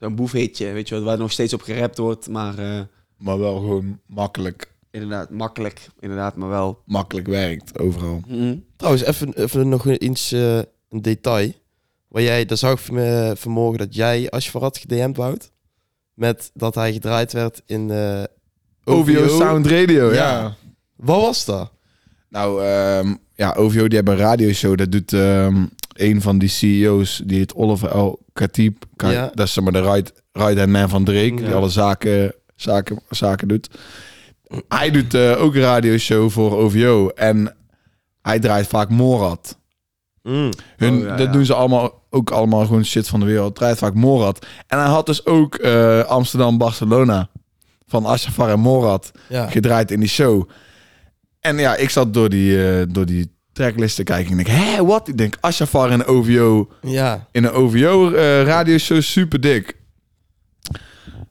[0.00, 2.80] Zo'n boefhitje, weet je wel, waar nog steeds op gerapt wordt, maar eh,
[3.16, 6.82] Maar wel gewoon makkelijk, inderdaad, makkelijk, inderdaad, maar wel.
[6.86, 8.22] makkelijk werkt overal.
[8.26, 8.56] Mhm.
[8.76, 10.58] Trouwens, even, even nog eens eh,
[10.90, 11.52] een detail.
[12.08, 15.50] Waar jij, daar zag ik me vanmorgen dat jij Ashfar had gedM'd, Wout.
[16.14, 18.22] Met dat hij gedraaid werd in eh
[18.84, 20.30] OVO Sound Radio, ja.
[20.30, 20.54] Ja.
[20.96, 21.70] Wat was dat?
[22.28, 24.76] Nou, ehm, ja, OVO die hebben een radioshow.
[24.78, 28.18] Dat doet ehm, een van die CEO's, die heet Oliver L.
[28.32, 28.84] Khatib.
[28.96, 29.30] Ka- Ja.
[29.34, 33.02] Dat is zeg maar de right, right hand man van Drake, die alle zaken, zaken,
[33.10, 33.68] zaken doet.
[34.68, 37.08] Hij doet eh, ook een radioshow voor OVO.
[37.08, 37.56] En
[38.22, 39.58] hij draait vaak Morad.
[40.26, 40.50] Mm.
[40.76, 41.32] Hun, Oh, ja, dat ja.
[41.32, 43.54] doen ze allemaal, ook allemaal gewoon shit van de wereld.
[43.54, 44.46] Draait vaak Morad.
[44.66, 47.28] En hij had dus ook eh, Amsterdam-Barcelona
[47.86, 49.46] van Ashafar en Morad Ja.
[49.50, 50.48] gedraaid in die show.
[51.40, 54.58] En ja, ik zat door die, eh, door die tracklist te kijken en ik denk,
[54.58, 55.08] hé, wat?
[55.08, 57.26] Ik denk, Ashafar en OVO ja.
[57.32, 59.76] in een OVO eh radioshow, super dik.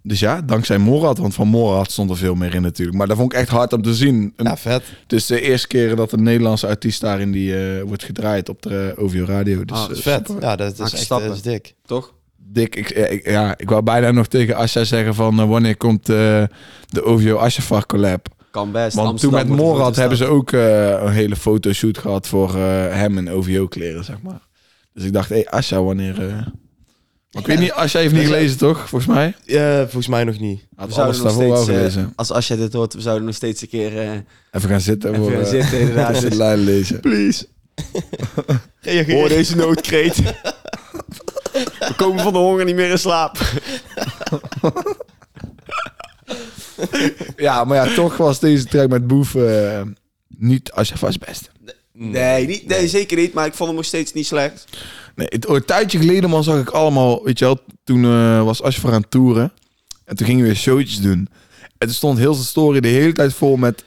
[0.08, 2.98] Dus ja, dankzij Morad, want van Morad stond er veel meer in natuurlijk.
[2.98, 4.34] Maar dat vond ik echt hard om te zien.
[4.36, 4.84] Een- Ja, vet.
[5.04, 8.62] Het is de eerste keer dat een Nederlandse artiest daarin die eh, wordt gedraaid op
[8.62, 9.66] de eh, OVO radio.
[9.66, 10.28] Dus Ah, eh, dat is Vet.
[10.28, 10.44] super.
[10.44, 11.28] Ja, dat, is echt stappen.
[11.28, 11.74] dat is dik.
[11.86, 12.14] Toch?
[12.38, 15.78] Dik, ik, ja, ik, ja, ik wou bijna nog tegen Asja zeggen van eh, wanneer
[15.78, 16.44] komt eh,
[16.86, 18.28] de OVO Ashafar collab.
[18.52, 18.96] Kan best.
[18.96, 22.62] Want Amsterdam toen met Morad hebben ze ook eh, een hele fotoshoot gehad voor eh,
[22.94, 24.40] hem in OVO-kleren, zeg maar.
[24.94, 26.54] Dus ik dacht, hé, hey, Asja, wanneer...
[27.36, 28.90] maar ik weet niet, Asja heeft niet gelezen, toch?
[28.90, 29.36] Volgens mij?
[29.46, 30.66] Ja, volgens mij nog niet.
[30.76, 32.14] Had We alles zouden nog wel steeds, eh, gelezen.
[32.16, 34.12] als, als jij dit hoort, we zouden nog steeds een keer eh,
[34.52, 35.10] Even gaan zitten.
[35.12, 36.16] even voor, gaan eh, zitten, inderdaad.
[36.16, 37.00] even de lijn lezen.
[37.00, 37.48] please,
[38.82, 39.16] Reageer.
[39.16, 40.16] hoor deze noodkreet.
[41.88, 43.38] we komen van de honger niet meer in slaap.
[47.38, 49.36] Ja, maar ja, toch was deze track met Boef
[50.38, 51.50] niet Asja vast best.
[51.98, 53.34] Nee, niet, nee, zeker niet.
[53.34, 54.66] Maar ik vond hem nog steeds niet slecht.
[55.16, 58.62] Nee, het, een tijdje geleden man zag ik allemaal, weet je wel, toen eh, was
[58.62, 59.52] Asja aan het toeren.
[60.06, 61.28] En toen gingen we weer showtjes doen.
[61.78, 63.84] En toen stond heel zijn story de hele tijd vol met,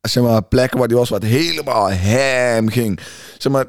[0.00, 3.00] zeg maar, plekken waar die was wat helemaal hem ging.
[3.38, 3.66] Zeg maar,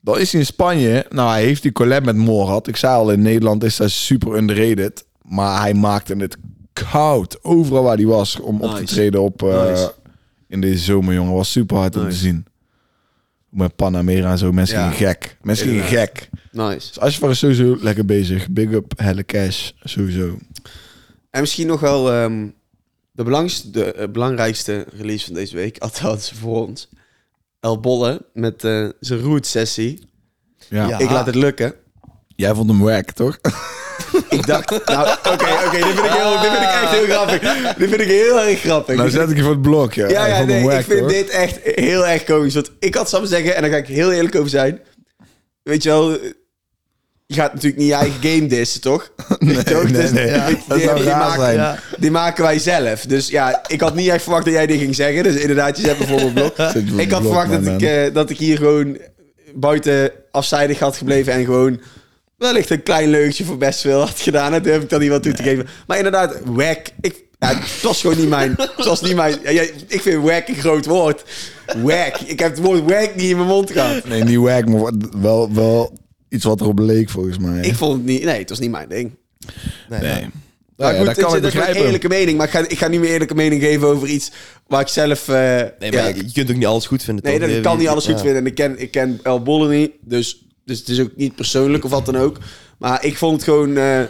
[0.00, 1.06] dan is hij in Spanje.
[1.08, 2.66] Nou, hij heeft die collab met Morad.
[2.68, 5.04] Ik zei al, in Nederland is dat super underrated.
[5.22, 6.36] Maar hij maakte het
[6.72, 7.44] koud.
[7.44, 9.94] Overal waar hij was om op te treden op, eh, Nice.
[10.48, 11.34] in deze zomer, jongen.
[11.34, 12.44] Was super hard om te zien.
[13.50, 14.52] Met Panamera en zo.
[14.52, 14.90] Mensen Ja.
[14.90, 15.36] gingen gek.
[15.42, 16.28] Mensen gingen gek.
[16.52, 16.88] Nice.
[16.88, 18.48] Dus als je is sowieso lekker bezig.
[18.48, 19.70] Big up, helle cash.
[19.82, 20.38] Sowieso.
[21.30, 22.46] En misschien nog wel ehm,
[23.12, 26.88] de, belangrijkste, de eh, belangrijkste release van deze week, althans voor ons.
[27.60, 30.08] El Bolle met eh, zijn root sessie.
[30.68, 30.88] Ja.
[30.88, 30.98] Ja.
[30.98, 31.74] Ik laat het lukken.
[32.36, 33.38] Jij vond hem wack, toch?
[34.28, 37.40] Ik dacht, nou oké, oké, dit vind ik heel, dit vind ik echt heel grappig.
[37.76, 38.96] Dit vind ik heel erg grappig.
[38.96, 40.08] nou zet ik je voor het blok, ja.
[40.08, 41.08] ja, ja, nee, wack, ik vind hoor.
[41.08, 42.54] dit echt heel erg komisch.
[42.54, 44.80] Want ik had samen zeggen, en daar ga ik heel eerlijk over zijn.
[45.62, 46.10] Weet je wel,
[47.26, 49.10] je gaat natuurlijk niet je eigen game dissen, toch?
[49.38, 50.26] Nee, wel, nee, dus nee.
[50.68, 51.56] die- maken- zijn.
[51.56, 51.78] Ja.
[51.98, 53.00] Die maken wij zelf.
[53.00, 55.22] Dus ja, ik had niet echt verwacht dat jij dit ging zeggen.
[55.22, 56.56] Dus inderdaad, je zet me voor mijn blok.
[56.96, 58.98] Ik had verwacht dat man, ik, eh, dat ik hier gewoon
[59.54, 61.80] buiten afzijdig had gebleven en gewoon
[62.40, 64.54] wellicht een klein leugentje voor best veel had gedaan.
[64.54, 65.66] En toen heb ik dan niet wat toe te geven.
[65.86, 66.86] Maar inderdaad, wack.
[67.00, 68.54] Ik, ja, het was gewoon niet mijn...
[68.76, 69.34] Het was niet mijn...
[69.42, 71.24] Ja, ik vind wack een groot woord.
[71.82, 72.16] Wack.
[72.26, 74.04] Ik heb het woord wack niet in mijn mond gehad.
[74.08, 75.98] Nee, niet wack, maar wel, wel
[76.28, 77.60] iets wat erop leek, volgens mij.
[77.62, 78.24] Ik vond het niet...
[78.24, 79.10] Nee, het was niet mijn ding.
[79.88, 80.12] Nee, nee.
[80.12, 80.28] nee.
[80.76, 81.84] Maar Ja, goed, dat dit kan ik is mijn begrijpen.
[81.84, 82.36] eerlijke mening.
[82.38, 84.30] Maar ik ga, ik ga niet meer eerlijke mening geven over iets
[84.66, 85.28] waar ik zelf...
[85.28, 87.24] eh, Nee, maar ja, je kunt ook niet alles goed vinden.
[87.24, 87.48] Nee, toch?
[87.48, 88.20] dat kan niet alles goed ja.
[88.20, 88.38] vinden.
[88.38, 89.90] En ik ken, ik ken El Bolle niet.
[90.00, 92.38] Dus, dus het is ook niet persoonlijk of wat dan ook.
[92.78, 93.76] Maar ik vond het gewoon...
[93.76, 94.02] eh,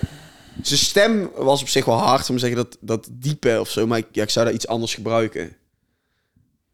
[0.62, 2.28] zijn stem was op zich wel hard.
[2.28, 3.86] Om te zeggen dat, dat diepe of zo.
[3.86, 5.52] Maar ik, ja, ik zou daar iets anders gebruiken.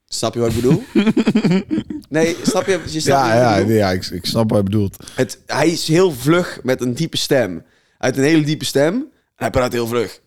[0.08, 0.82] Snap je wat ik bedoel?
[2.08, 2.80] nee, snap je?
[2.90, 4.96] je snapt Ja, ja, ja ik, ik snap wat je bedoelt.
[5.14, 7.52] Het, hij is heel vlug met een diepe stem.
[7.98, 9.08] Hij heeft een hele diepe stem.
[9.36, 10.20] Hij praat heel vlug.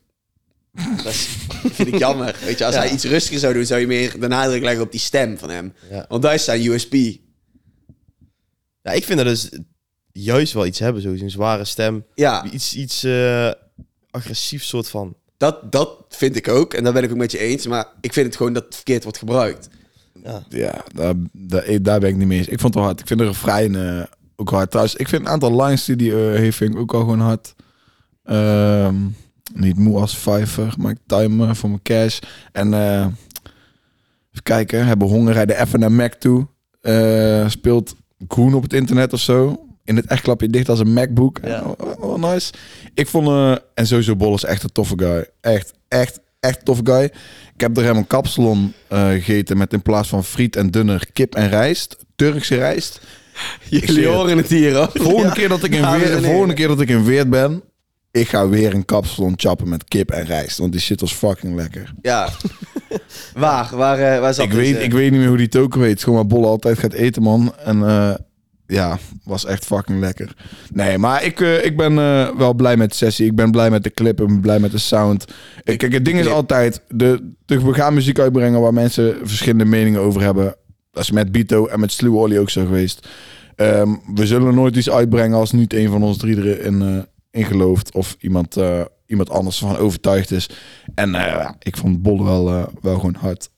[1.04, 1.28] Dat is-
[1.72, 2.36] vind ik jammer.
[2.46, 2.82] Weet je, als Ja.
[2.82, 5.50] hij iets rustiger zou doen, zou je meer de nadruk leggen op die stem van
[5.50, 5.74] hem.
[5.90, 6.06] Ja.
[6.10, 6.96] Want dat is zijn USP.
[8.82, 9.50] Ja, ik vind dat dus
[10.12, 12.06] juist wel iets hebben, zo een zware stem.
[12.16, 13.52] Ja, Iets, iets eh,
[14.12, 15.16] agressief soort van.
[15.38, 16.74] dat, dat vind ik ook.
[16.74, 17.68] En daar ben ik ook met je eens.
[17.68, 19.70] Maar ik vind het gewoon dat het verkeerd wordt gebruikt.
[20.24, 20.44] Ja.
[20.50, 22.48] Ja, daar, daar, daar ben ik niet mee eens.
[22.48, 23.00] Ik vond het wel hard.
[23.00, 24.04] Ik vind de refrein eh,
[24.36, 24.70] ook hard.
[24.70, 27.20] Trouwens, ik vind een aantal lines die hij eh, heeft, vind ik ook al gewoon
[27.20, 27.56] hard.
[28.24, 28.96] Ehm,
[29.54, 32.20] niet moe als vijver, maar ik time eh, voor mijn cash.
[32.52, 33.00] En eh,
[34.32, 36.48] even kijken, hebben honger, rijden even naar Mac toe.
[36.82, 37.96] Eh, speelt
[38.28, 39.64] groen op het internet of zo.
[39.84, 41.40] In het echt klap je dicht als een MacBook.
[41.44, 41.62] Ja.
[41.62, 42.52] Oh, oh, oh, nice.
[42.94, 45.28] Ik vond, eh, en sowieso Bol is echt een toffe guy.
[45.42, 47.04] Echt, echt, echt toffe guy.
[47.54, 51.06] Ik heb er hem een kapsalon eh, gegeten met in plaats van friet en dunner
[51.14, 51.98] kip en rijst.
[52.16, 53.02] Turkse rijst.
[53.70, 54.90] Jullie horen het hier, hoor.
[54.94, 55.34] Volgende, Ja.
[55.34, 57.62] keer dat ik in volgende keer dat ik in Weert ben,
[58.12, 60.58] ik ga weer een kapsalon chappen met kip en rijst.
[60.58, 61.94] Want die shit was fucking lekker.
[62.02, 62.30] Ja.
[63.34, 63.70] waar?
[63.76, 66.04] Waar, eh, waar zat Ik weet, ik weet niet meer hoe die token weet.
[66.04, 67.54] Gewoon waar Bolle altijd gaat eten, man.
[67.64, 68.14] En eh,
[68.68, 70.36] ja, was echt fucking lekker.
[70.74, 71.96] Nee, maar ik, eh, ik ben
[72.38, 73.26] wel blij met de sessie.
[73.26, 74.22] Ik ben blij met de clip.
[74.22, 75.26] Ik ben blij met de sound.
[75.64, 76.82] Kijk, het ding is altijd...
[76.88, 80.56] De, de, we gaan muziek uitbrengen waar mensen verschillende meningen over hebben.
[80.92, 83.08] Dat is met Bito en met Sluwe Olly ook zo geweest.
[83.56, 87.94] Ehm, we zullen nooit iets uitbrengen als niet een van ons drie erin in gelooft.
[87.94, 90.50] Of iemand, eh, iemand anders van overtuigd is.
[90.96, 93.50] En eh, ik vond Bolle wel, eh, wel gewoon hard.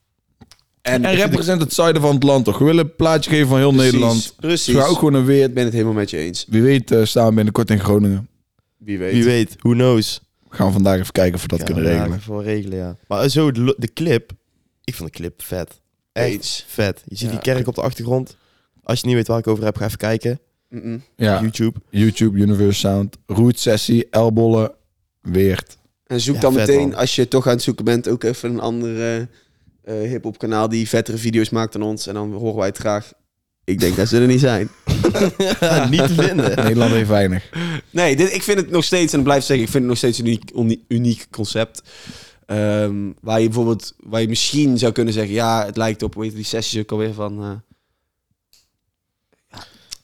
[0.82, 2.58] En, En represent het zuiden van het land toch?
[2.58, 4.34] We willen een plaatje geven van heel Precies, Nederland.
[4.40, 4.74] Precies.
[4.74, 5.46] We gaan ook gewoon een weer.
[5.48, 6.46] Ik ben het helemaal met je eens.
[6.50, 8.28] Wie weet eh, staan we binnenkort in Groningen.
[8.78, 9.14] Wie weet.
[9.14, 10.22] Wie weet, who knows.
[10.50, 12.22] We gaan vandaag even kijken of we dat Ja, kunnen regelen.
[12.22, 12.96] Voor regelen, ja.
[13.08, 14.32] Maar zo, de, de clip.
[14.84, 15.82] Ik vond de clip vet.
[16.12, 16.66] Echt Eens.
[16.68, 17.02] vet.
[17.06, 17.32] Je ziet Ja.
[17.34, 18.36] die kerk op de achtergrond.
[18.84, 20.40] Als je niet weet waar ik over heb, ga even kijken.
[20.72, 21.04] Mm-mm.
[21.16, 21.80] Ja, YouTube.
[21.90, 24.72] YouTube, Universe Sound, Root Sessie, Elbollen,
[25.22, 25.78] Weert.
[26.08, 26.96] En zoek Ja, dan meteen, man.
[26.96, 29.28] als je toch aan het zoeken bent, ook even een andere
[29.84, 32.08] eh hip-hop kanaal die vettere video's maakt dan ons.
[32.08, 33.12] En dan horen wij het graag.
[33.64, 34.70] Ik denk dat ze er niet zijn.
[35.90, 36.56] niet te vinden.
[36.64, 37.50] Nederland heeft weinig.
[37.90, 39.98] Nee, dit, ik vind het nog steeds, en ik blijf zeggen, ik vind het nog
[39.98, 41.82] steeds een uniek, uni- uniek concept.
[42.46, 46.30] Ehm, waar je bijvoorbeeld, waar je misschien zou kunnen zeggen, ja, het lijkt op, weet
[46.30, 47.42] je, die sessies ook alweer van...
[47.44, 47.52] eh,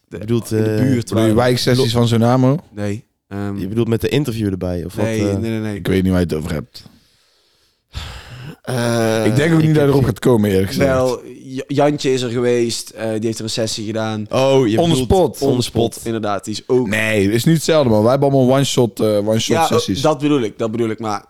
[0.07, 1.09] de, bedoelt, in de eh, buurt.
[1.09, 2.57] Je waar- wijksessies van Zonamo?
[2.71, 3.05] Nee.
[3.27, 4.85] ehm, Je bedoelt met de interview erbij?
[4.85, 5.31] Of nee, wat?
[5.31, 5.37] eh?
[5.37, 5.75] nee, nee, nee.
[5.75, 6.83] Ik weet niet waar je het over hebt.
[8.61, 10.87] Eh, ik denk ook niet dat erop gaat komen, eerlijk gezegd.
[10.89, 11.21] Wel,
[11.67, 14.25] Jantje is er geweest, eh, die heeft er een sessie gedaan.
[14.29, 15.41] Oh, je On the bedoelt- spot.
[15.49, 15.99] On the spot.
[16.03, 16.87] Inderdaad, die is ook...
[16.87, 18.01] Nee, het is niet hetzelfde, man.
[18.01, 20.01] Wij hebben allemaal one-shot eh, one-shot ja, sessies.
[20.01, 20.99] dat bedoel ik, dat bedoel ik.
[20.99, 21.25] Maar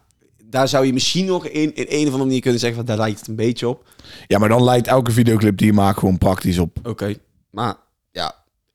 [0.49, 2.97] daar zou je misschien nog in, in een of andere manier kunnen zeggen, van, daar
[2.97, 3.83] lijkt het een beetje op.
[4.27, 6.77] Ja, maar dan lijkt elke videoclip die je maakt gewoon praktisch op.
[6.83, 7.13] Oké,
[7.49, 7.75] maar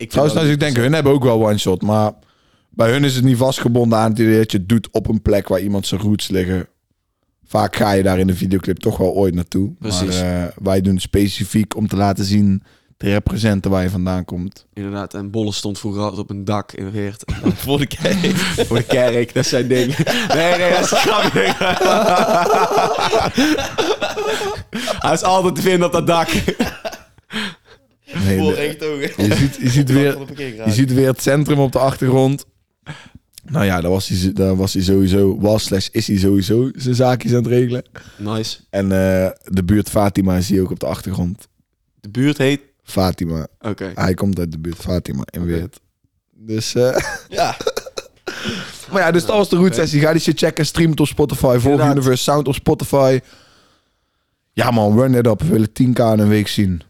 [0.02, 2.12] ik Trouwens, als ik denk, hun hebben ook wel one-shot, maar
[2.70, 5.22] bij hun is het niet vastgebonden aan het idee dat je het doet op een
[5.22, 6.66] plek waar iemand zijn roots liggen.
[7.44, 9.72] Vaak ga je daar in de videoclip toch wel ooit naartoe.
[9.78, 10.20] Precies.
[10.20, 12.62] Maar eh, wij doen het specifiek om te laten zien,
[12.96, 14.66] te representen waar je vandaan komt.
[14.72, 17.24] Inderdaad, en Bolle stond vroeger altijd op een dak in Weert.
[17.64, 18.36] Voor de kerk.
[18.66, 19.96] Voor de kerk, dat zijn dingen.
[20.34, 21.54] Nee, nee, dat is grapje.
[25.06, 26.28] Hij is altijd te vinden op dat dak.
[28.24, 29.24] Nee, Voor de- regentogen.
[29.28, 30.18] je, ziet, je, ziet weer,
[30.64, 32.44] je ziet weer het centrum op de achtergrond.
[33.44, 36.94] Nou ja, daar was hij, daar was hij sowieso, was slash is hij sowieso zijn
[36.94, 37.84] zaakjes aan het regelen.
[38.18, 38.58] Nice.
[38.70, 41.48] En eh, de buurt Fatima zie je ook op de achtergrond.
[42.00, 42.60] De buurt heet...
[42.82, 43.46] Fatima.
[43.60, 43.92] Oké.
[43.94, 45.80] Hij komt uit de buurt Fatima in Weert.
[46.36, 46.96] Dus, eh,
[47.28, 47.56] Ja.
[48.92, 50.00] maar ja, dus dat was de route sessie.
[50.00, 50.66] Ga die shit checken.
[50.66, 51.56] Stream het op Spotify.
[51.58, 51.80] Volg.
[51.90, 53.20] Universe Sound op Spotify.
[54.52, 55.42] Ja man, run it up.
[55.42, 56.82] We willen 10k in een week zien.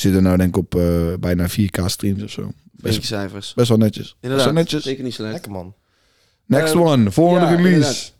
[0.00, 2.42] Zitten nou denk ik op eh, bijna 4k streams of zo.
[2.72, 3.54] Best Best, cijfers.
[3.54, 4.04] best wel netjes.
[4.04, 4.82] Best Inderdaad, wel netjes.
[4.82, 5.32] zeker niet slecht.
[5.32, 5.74] Lekker man.
[6.46, 7.10] Next Eh, one.
[7.10, 8.10] Volgende ja, release.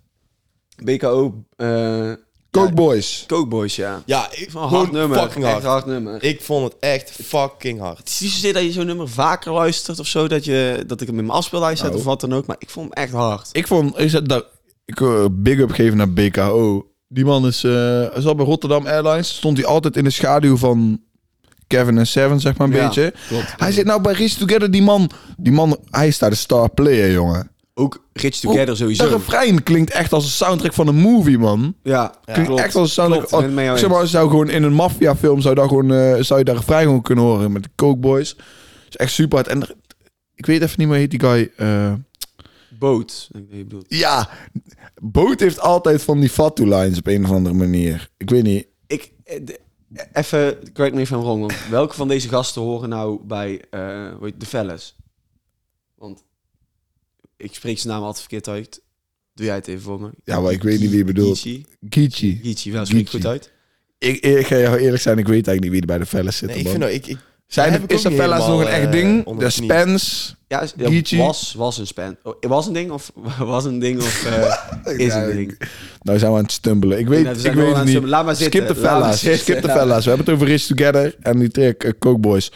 [0.85, 1.45] BKO...
[1.57, 2.13] eh
[2.51, 3.25] Coke Boys.
[3.27, 4.03] Coke Boys, ja.
[4.07, 5.19] Ja, ik, gewoon hard nummer.
[5.19, 5.57] fucking hard.
[5.57, 6.23] Echt hard nummer.
[6.23, 7.99] Ik vond het echt fucking hard.
[7.99, 11.01] Het is niet zozeer dat je zo'n nummer vaker luistert of zo, dat, je, dat
[11.01, 11.99] ik hem in mijn afspeellijst zet Nou.
[12.01, 13.49] of wat dan ook, maar ik vond hem echt hard.
[13.53, 14.47] Ik vond, ik, zet dat,
[14.85, 16.87] ik wil big up geven naar BKO.
[17.09, 19.35] Die man is, eh is al bij Rotterdam Airlines.
[19.37, 21.01] Stond hij altijd in de schaduw van
[21.79, 23.13] Kevin en Seven, zeg maar een Ja, beetje.
[23.29, 23.55] Klopt.
[23.57, 24.71] Hij zit nou bij Race Together.
[24.71, 27.51] Die man, die man, hij is daar de star player, jongen.
[27.75, 29.03] Ook Rich Together sowieso.
[29.05, 31.75] Dat refrein klinkt echt als een soundtrack van een movie, man.
[31.83, 32.63] Ja, Klinkt klopt.
[32.63, 33.29] echt als een soundtrack.
[33.29, 36.45] Klopt, ik zeg maar, zou gewoon in een maffiafilm zou, daar gewoon, eh, zou je
[36.45, 38.37] daar refrein gewoon kunnen horen met de Coke Boys.
[38.89, 39.49] is echt super hard.
[39.51, 39.75] En er-
[40.35, 41.51] ik weet even niet meer, heet die guy...
[41.57, 41.93] eh,
[42.79, 43.31] Boot.
[43.89, 44.29] Ja,
[45.03, 48.09] Boot heeft altijd van die Fatu lines op een of andere manier.
[48.17, 48.67] Ik weet niet.
[48.87, 49.61] Ik, eh, de-
[50.13, 54.09] even, correct me if I'm wrong, want welke van deze gasten horen nou bij eh,
[54.21, 54.97] heet het, de Fellas?
[55.95, 56.25] Want
[57.37, 58.83] ik spreek zijn naam altijd verkeerd uit.
[59.35, 60.11] Doe jij het even voor me?
[60.25, 61.39] Ja, maar ik weet niet wie je bedoelt.
[61.39, 62.41] Geechee.
[62.43, 63.53] Gichi, wel, spreek ik goed uit?
[63.99, 66.37] Ik, ik ga jou eerlijk zijn, ik weet eigenlijk niet wie er bij de fellas
[66.37, 66.49] zit.
[66.49, 67.19] Nee, ik vind nou, ik, ik,
[67.51, 69.39] Zijn er, de niet fellas nog een echt eh, ding?
[69.39, 69.51] De.
[69.51, 70.37] Spans?
[70.49, 72.17] Ja, is- was, was een span.
[72.23, 75.69] Oh, was een ding of was een ding of eh, is Ja, een ding?
[76.03, 76.99] Nou zijn we aan het stumbelen.
[76.99, 78.03] Ik weet, Ja, ik weet het niet.
[78.03, 78.65] Laat maar zitten.
[78.65, 79.19] Skip de fellas.
[79.19, 80.05] Skip de fellas.
[80.05, 82.53] We hebben het over Rich Together en die track eh, Coke Boys.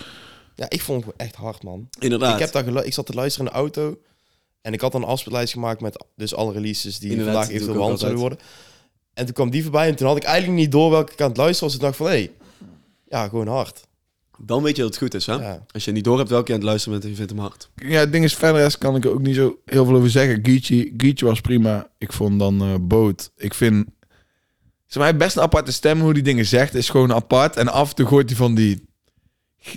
[0.55, 1.89] ja, ik vond het echt hard, man.
[1.99, 2.41] Inderdaad.
[2.41, 3.99] Ik, heb daar ik zat te luisteren in de auto.
[4.61, 7.69] En ik had dan een afspeellijst gemaakt met dus alle releases die Inderdaad, vandaag eventueel
[7.69, 8.39] ook behandeld zouden worden.
[9.15, 11.29] En toen kwam die voorbij en toen had ik eigenlijk niet door welke ik aan
[11.29, 11.77] het luisteren was.
[11.77, 12.31] Ik dacht van, hé, hey,
[13.09, 13.81] ja, gewoon hard.
[14.39, 15.35] Dan weet je dat het goed is, hè?
[15.35, 15.65] Ja.
[15.73, 17.41] Als je niet door hebt welke je aan het luisteren bent en je vindt hem
[17.41, 17.71] hard.
[17.75, 20.11] Ja, het ding is, verder rest kan ik er ook niet zo heel veel over
[20.11, 20.39] zeggen.
[20.43, 21.89] Geechee, Geechee was prima.
[21.99, 23.31] Ik vond dan eh Boot.
[23.37, 23.87] Ik vind...
[24.87, 26.01] Zeg maar, hij heeft best een aparte stem.
[26.01, 27.57] Hoe die dingen zegt is gewoon apart.
[27.57, 28.89] En af en toe gooit hij van die...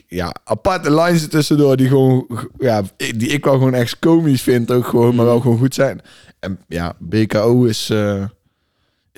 [0.08, 2.28] Ja, aparte lines er tussendoor die gewoon...
[2.58, 5.16] Ja, die ik wel gewoon echt komisch vind ook gewoon.
[5.16, 6.02] Maar wel gewoon goed zijn.
[6.40, 7.90] En ja, BKO is...
[7.90, 8.24] eh,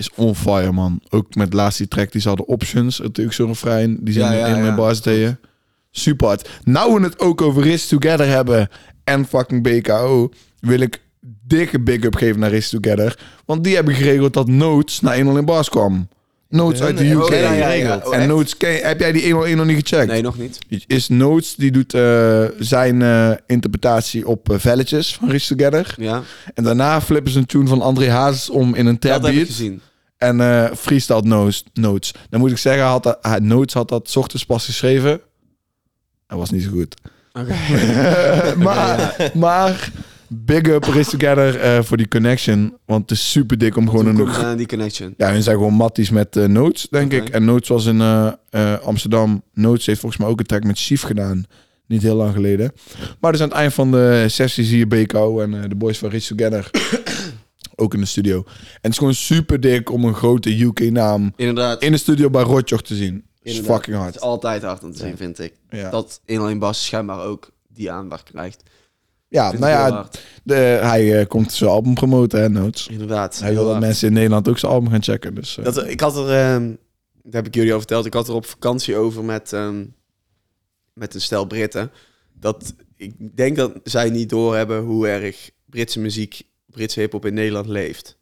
[0.00, 1.00] is on fire, man.
[1.08, 2.98] Ook met de laatste track die ze hadden, Options.
[2.98, 3.98] Natuurlijk zo'n refrein.
[4.00, 5.40] Die zijn Ja, ja, in mijn bars deden.
[5.90, 6.48] Super hard.
[6.64, 8.68] Nou we het ook over Risk Together hebben
[9.04, 11.00] en fucking BKO, wil ik
[11.46, 13.18] dikke big up geven naar Risk Together.
[13.44, 16.08] Want die hebben geregeld dat Notes naar 1 in bars kwam.
[16.48, 17.22] Notes uit de UK.
[17.22, 17.66] oh, ja, ja, ja.
[17.66, 18.06] geregeld.
[18.06, 18.28] Oh, en?
[18.28, 20.10] Notes, heb jij die 101 nog niet gecheckt?
[20.10, 20.58] Nee, nog niet.
[20.86, 25.94] Is Notes, die doet eh, zijn eh, interpretatie op eh, velletjes van Risk Together.
[25.96, 26.22] Ja,
[26.54, 29.80] En daarna flippen ze een tune van André Hazes om in een dat trap beat.
[30.20, 32.14] En eh freestyle notes, notes.
[32.30, 35.20] Dan moet ik zeggen, had dat, hij- Notes had dat ochtends pas geschreven.
[36.26, 36.94] Dat was niet zo goed.
[37.32, 37.54] Oké.
[38.66, 39.90] maar, maar
[40.28, 42.76] big up Race Together eh, voor die connection.
[42.86, 44.56] Want het is super dik om gewoon een...
[44.56, 45.14] die connection.
[45.16, 47.28] Ja, hun zijn gewoon matties met eh, Notes, denk ik.
[47.28, 49.42] En Notes was in eh, eh, Amsterdam.
[49.54, 51.44] Notes heeft volgens mij ook een track met Chief gedaan.
[51.86, 52.72] Niet heel lang geleden.
[53.20, 55.98] Maar dus aan het eind van de sessie zie je BKO en eh, de boys
[55.98, 56.70] van Race Together.
[57.80, 58.36] ook in de studio.
[58.46, 61.82] En het is gewoon super dik om een grote UK-naam Inderdaad.
[61.82, 63.24] in de studio bij Rotjoch te zien.
[63.42, 63.76] is Inderdaad.
[63.76, 64.14] fucking Het hard.
[64.14, 65.52] is altijd hard om te zien, vind ik.
[65.70, 68.62] Ja, Dat 101 Bas schijnbaar ook die aandacht krijgt.
[69.28, 70.20] ja Vind nou ik heel ja, hard.
[70.42, 72.86] de, hij eh, komt zijn album promoten, hè, Notes.
[72.86, 73.38] Inderdaad.
[73.38, 73.84] Hij heel wil dat hard.
[73.86, 75.34] mensen in Nederland ook zijn album gaan checken.
[75.34, 76.68] Dus, eh, Dat, ik had er, ehm,
[77.22, 79.84] dat heb ik jullie al verteld, ik had er op vakantie over met, ehm,
[80.94, 81.90] met een stel Britten.
[82.32, 87.66] Dat ik denk dat zij niet doorhebben hoe erg Britse muziek, Britse hip-hop in Nederland
[87.66, 88.18] leeft.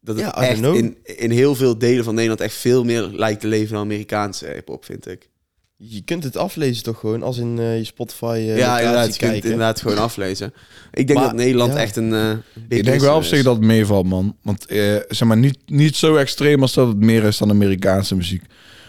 [0.00, 3.40] Dat het Ja, echt in, in heel veel delen van Nederland echt veel meer lijkt
[3.40, 5.28] te leven dan Amerikaanse hip-hop, vind ik.
[5.76, 9.18] Je kunt het aflezen toch gewoon als in eh, je Spotify eh ja, inderdaad, je
[9.20, 10.52] kunt het inderdaad gewoon aflezen.
[10.92, 11.78] Ik denk Maar, dat Nederland ja.
[11.78, 12.14] echt een.
[12.14, 12.32] eh,
[12.68, 14.36] big ik denk wel op zich dat het meevalt, man.
[14.42, 18.16] Want eh, zeg maar, niet, niet zo extreem als dat het meer is dan Amerikaanse
[18.16, 18.42] muziek.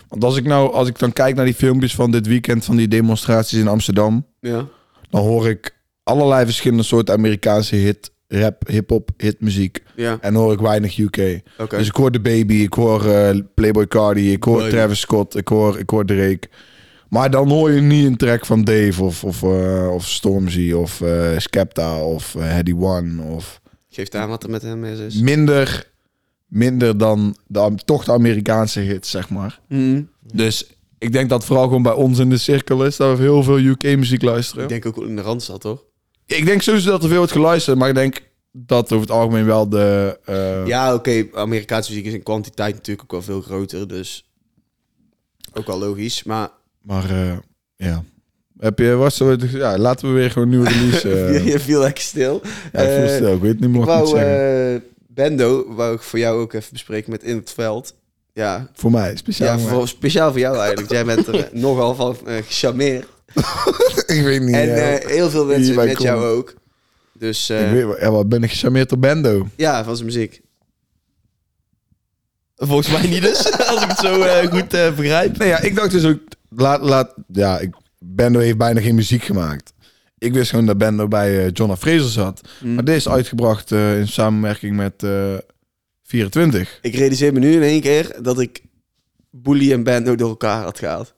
[0.08, 2.76] Want als ik nou, als ik dan kijk naar die filmpjes van dit weekend, van
[2.76, 4.68] die demonstraties in Amsterdam, Ja.
[5.10, 5.80] dan hoor ik
[6.12, 9.84] allerlei verschillende soorten Amerikaanse hit, rap, hip-hop, hitmuziek.
[9.96, 11.42] Ja, En hoor ik weinig UK.
[11.70, 14.68] Dus ik hoor The Baby, ik hoor eh, Playboy Cardi, ik hoor.
[14.68, 16.50] Travis Scott, ik hoor, ik hoor Drake.
[17.12, 21.02] Maar dan hoor je niet een track van Dave of, of, eh, of Stormzy of
[21.02, 23.22] eh, Skepta of eh, Heady One.
[23.24, 25.00] Of Geef aan wat er met hem is.
[25.00, 25.22] is.
[25.22, 25.92] minder,
[26.46, 29.60] minder dan de, toch de Amerikaanse hits, zeg maar.
[29.68, 30.02] Mhm.
[30.34, 33.44] Dus ik denk dat vooral gewoon bij ons in de cirkel is dat we heel
[33.44, 34.64] veel UK-muziek luisteren.
[34.64, 35.84] Ik denk ook in de Randstad, toch?
[36.38, 39.46] Ik denk sowieso dat er veel wordt geluisterd, maar ik denk dat over het algemeen
[39.46, 40.20] wel de...
[40.26, 41.26] eh, Ja, oké.
[41.34, 43.88] Amerikaanse muziek is in kwantiteit natuurlijk ook wel veel groter.
[43.88, 44.30] Dus
[45.54, 46.24] ook wel logisch.
[46.24, 46.50] Maar
[46.82, 47.38] Maar eh,
[47.76, 48.04] ja.
[48.60, 51.10] Heb je, was zo, ja, laten we weer gewoon nieuwe release.
[51.26, 51.46] eh.
[51.48, 52.42] je viel lekker stil.
[52.74, 53.34] ja, ik voel Eh, stil.
[53.34, 54.84] Ik weet niet meer wat ik zeggen.
[55.08, 57.94] Bendo, wou ik voor jou ook even bespreken met In het Veld.
[58.34, 59.58] Ja, voor mij, speciaal.
[59.60, 60.92] ja voor speciaal voor jou eigenlijk.
[60.92, 63.06] Jij bent er nogal van eh gecharmeerd.
[64.16, 64.56] ik weet niet.
[64.56, 66.54] En eh, heel veel mensen met jou ook.
[67.14, 69.48] Dus eh, ik weet, wel- ja, wat ben ik gecharmeerd door Bendo?
[69.56, 70.42] ja, van zijn muziek.
[72.56, 75.38] Volgens mij niet dus, als ik het zo eh, goed eh, begrijp.
[75.38, 79.24] Nee, ja, ik dacht dus ook, laat, laat, ja, ik, Bendo heeft bijna geen muziek
[79.24, 79.74] gemaakt.
[80.18, 82.42] Ik wist gewoon dat Bendo bij eh John Fraser zat.
[82.60, 82.74] Hm.
[82.74, 85.38] Maar dit is uitgebracht eh, in samenwerking met eh
[86.04, 86.80] 24.
[86.82, 88.62] Ik realiseer me nu in één keer dat ik
[89.30, 91.14] Bully en Bando door elkaar had gehaald.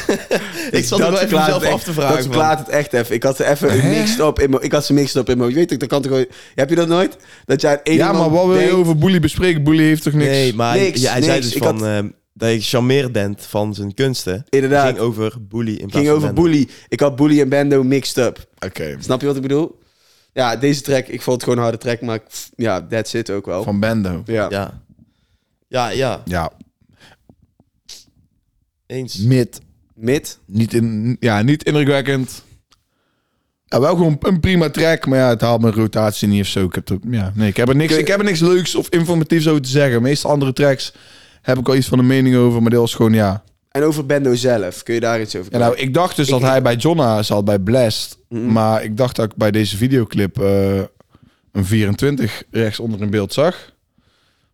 [0.78, 2.14] Ik zat Dat er wel even mezelf het af echt- te vragen.
[2.14, 3.14] Dat verklaart het echt even.
[3.14, 3.88] Ik had ze even Hè?
[3.88, 4.62] mixed up in mijn...
[4.62, 5.50] Ik had ze mixed up in mijn...
[5.50, 6.26] Je weet toch, dat kan toch gewoon...
[6.54, 7.16] Heb je dat nooit?
[7.44, 9.62] Dat jij een Ja, maar wat wil je over Bully bespreken?
[9.62, 10.30] Bully heeft toch niks?
[10.30, 11.46] Nee, maar Niks, ja, hij zei niks.
[11.46, 14.44] dus Ik van had- eh, dat je gecharmeerd bent van zijn kunsten.
[14.48, 14.86] Inderdaad.
[14.86, 16.42] ging over bully in plaats ging van over Bando.
[16.42, 16.68] Bully.
[16.88, 18.46] Ik had Bully en Bando mixed up.
[18.66, 19.78] Oké, Snap je wat ik bedoel?
[20.32, 22.22] Ja, deze track, ik vond het gewoon een harde track, maar ik-
[22.56, 23.62] ja, that's it ook wel.
[23.62, 24.22] van Bendo.
[24.26, 24.46] Ja.
[24.50, 24.80] Ja.
[25.68, 26.22] Ja, ja.
[26.24, 26.50] Ja,
[28.86, 29.16] Eens.
[29.18, 29.60] mid.
[30.02, 30.38] Mid.
[30.46, 32.44] Niet, in, ja, niet indrukwekkend.
[33.64, 36.64] Ja, wel gewoon een prima track, maar ja, het haalt mijn rotatie niet of zo.
[36.64, 38.88] Ik heb, er, ja, nee, ik, heb er niks, ik heb er niks leuks of
[38.88, 40.02] informatiefs over te zeggen.
[40.02, 40.94] Meestal andere tracks
[41.42, 43.42] heb ik al iets van een mening over, maar dit was gewoon ja.
[43.70, 46.40] En over Bando zelf, kun je daar iets over ja nou, ik dacht dus dat
[46.40, 48.18] hij bij Jonna zat, bij Blast.
[48.28, 48.52] Mhm.
[48.52, 50.80] Maar ik dacht dat ik bij deze videoclip eh,
[51.52, 53.72] een 24 rechts onder in beeld zag.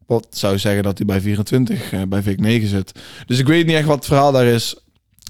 [0.07, 2.93] Wat zou zeggen dat hij bij 24 eh, bij VIC 9 zit.
[3.27, 4.77] Dus ik weet niet echt wat het verhaal daar is.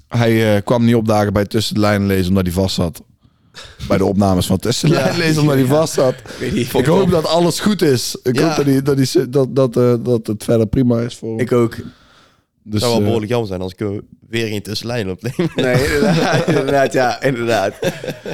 [0.09, 3.01] Hij eh, kwam niet opdagen bij tussen de lijnen lezen omdat hij vast zat.
[3.87, 5.17] Bij de opnames van Tussenlijn Ja.
[5.17, 6.15] lezen, omdat hij vast zat.
[6.73, 8.17] Ik hoop dat alles goed is.
[8.23, 11.29] Ik hoop dat, hij, dat, hij, dat, dat, eh, dat het verder prima is voor
[11.29, 11.39] hem.
[11.39, 11.75] Ik ook.
[11.75, 11.83] Dus,
[12.63, 15.49] Het zou wel eh, behoorlijk jammer zijn als ik er weer in tussenlijn opneem.
[15.55, 17.73] Nee, inderdaad, inderdaad, ja, inderdaad.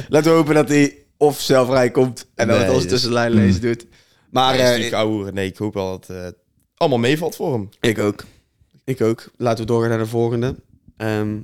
[0.08, 2.92] Laten we hopen dat hij of zelf vrij komt en dat het Nee, ons dus-
[2.92, 3.86] tussenlijn lezen doet.
[4.30, 5.32] Maar ouwe.
[5.32, 6.34] Nee, ik hoop wel dat het
[6.76, 7.68] allemaal meevalt voor hem.
[7.80, 8.24] ik ook.
[8.84, 9.30] Ik ook.
[9.36, 10.54] Laten we doorgaan naar de volgende.
[10.96, 11.36] Ehm,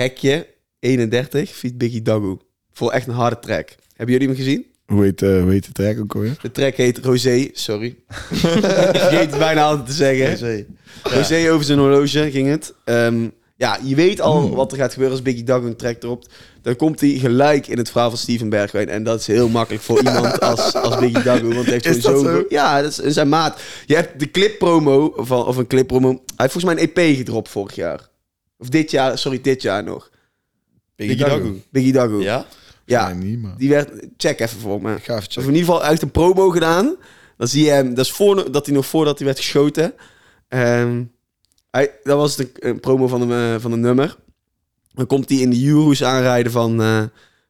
[0.00, 0.46] hekje
[0.78, 2.36] 31, feat Biggie Dagu.
[2.72, 3.68] Voor echt een harde track.
[3.96, 4.66] Hebben jullie hem gezien?
[4.86, 6.36] Hoe heet, eh, hoe heet de track ook alweer?
[6.42, 7.86] De track heet Rosé, sorry.
[8.30, 10.38] ik vergeet het bijna altijd te zeggen.
[10.38, 10.66] Zee.
[11.02, 12.74] Rosé over zijn horloge ging het.
[12.84, 14.54] Ehm, ja, je weet al Mm.
[14.54, 16.24] wat er gaat gebeuren als Biggie Dagu een track erop.
[16.62, 18.88] Dan komt hij gelijk in het verhaal van Steven Bergwijn.
[18.88, 21.54] En dat is heel makkelijk voor iemand als, als Biggie Dagu.
[21.54, 22.44] Want hij heeft Is dat zo...
[22.48, 23.60] Ja, dat is zijn maat.
[23.86, 25.46] Je hebt de clippromo van...
[25.46, 26.08] Of een clippromo...
[26.08, 28.09] Hij heeft volgens mij een EP gedropt vorig jaar.
[28.60, 30.10] Of dit jaar, sorry, dit jaar nog.
[30.96, 31.64] Biggie.
[31.70, 32.22] Biggie Dagu.
[32.22, 32.46] Ja?
[32.84, 33.56] Ja, Nee, niet, maar...
[33.56, 33.90] die werd...
[34.16, 34.94] Check even voor me.
[34.94, 36.96] Ik ga even Of in ieder geval uit een promo gedaan.
[37.36, 39.94] Dan zie je hem, dat is voor dat hij nog voordat hij werd geschoten.
[40.48, 41.04] Ehm,
[41.70, 44.16] hij, dat was de een promo van een, eh, van een nummer.
[44.92, 47.02] Dan komt hij in de Euros aanrijden van, eh,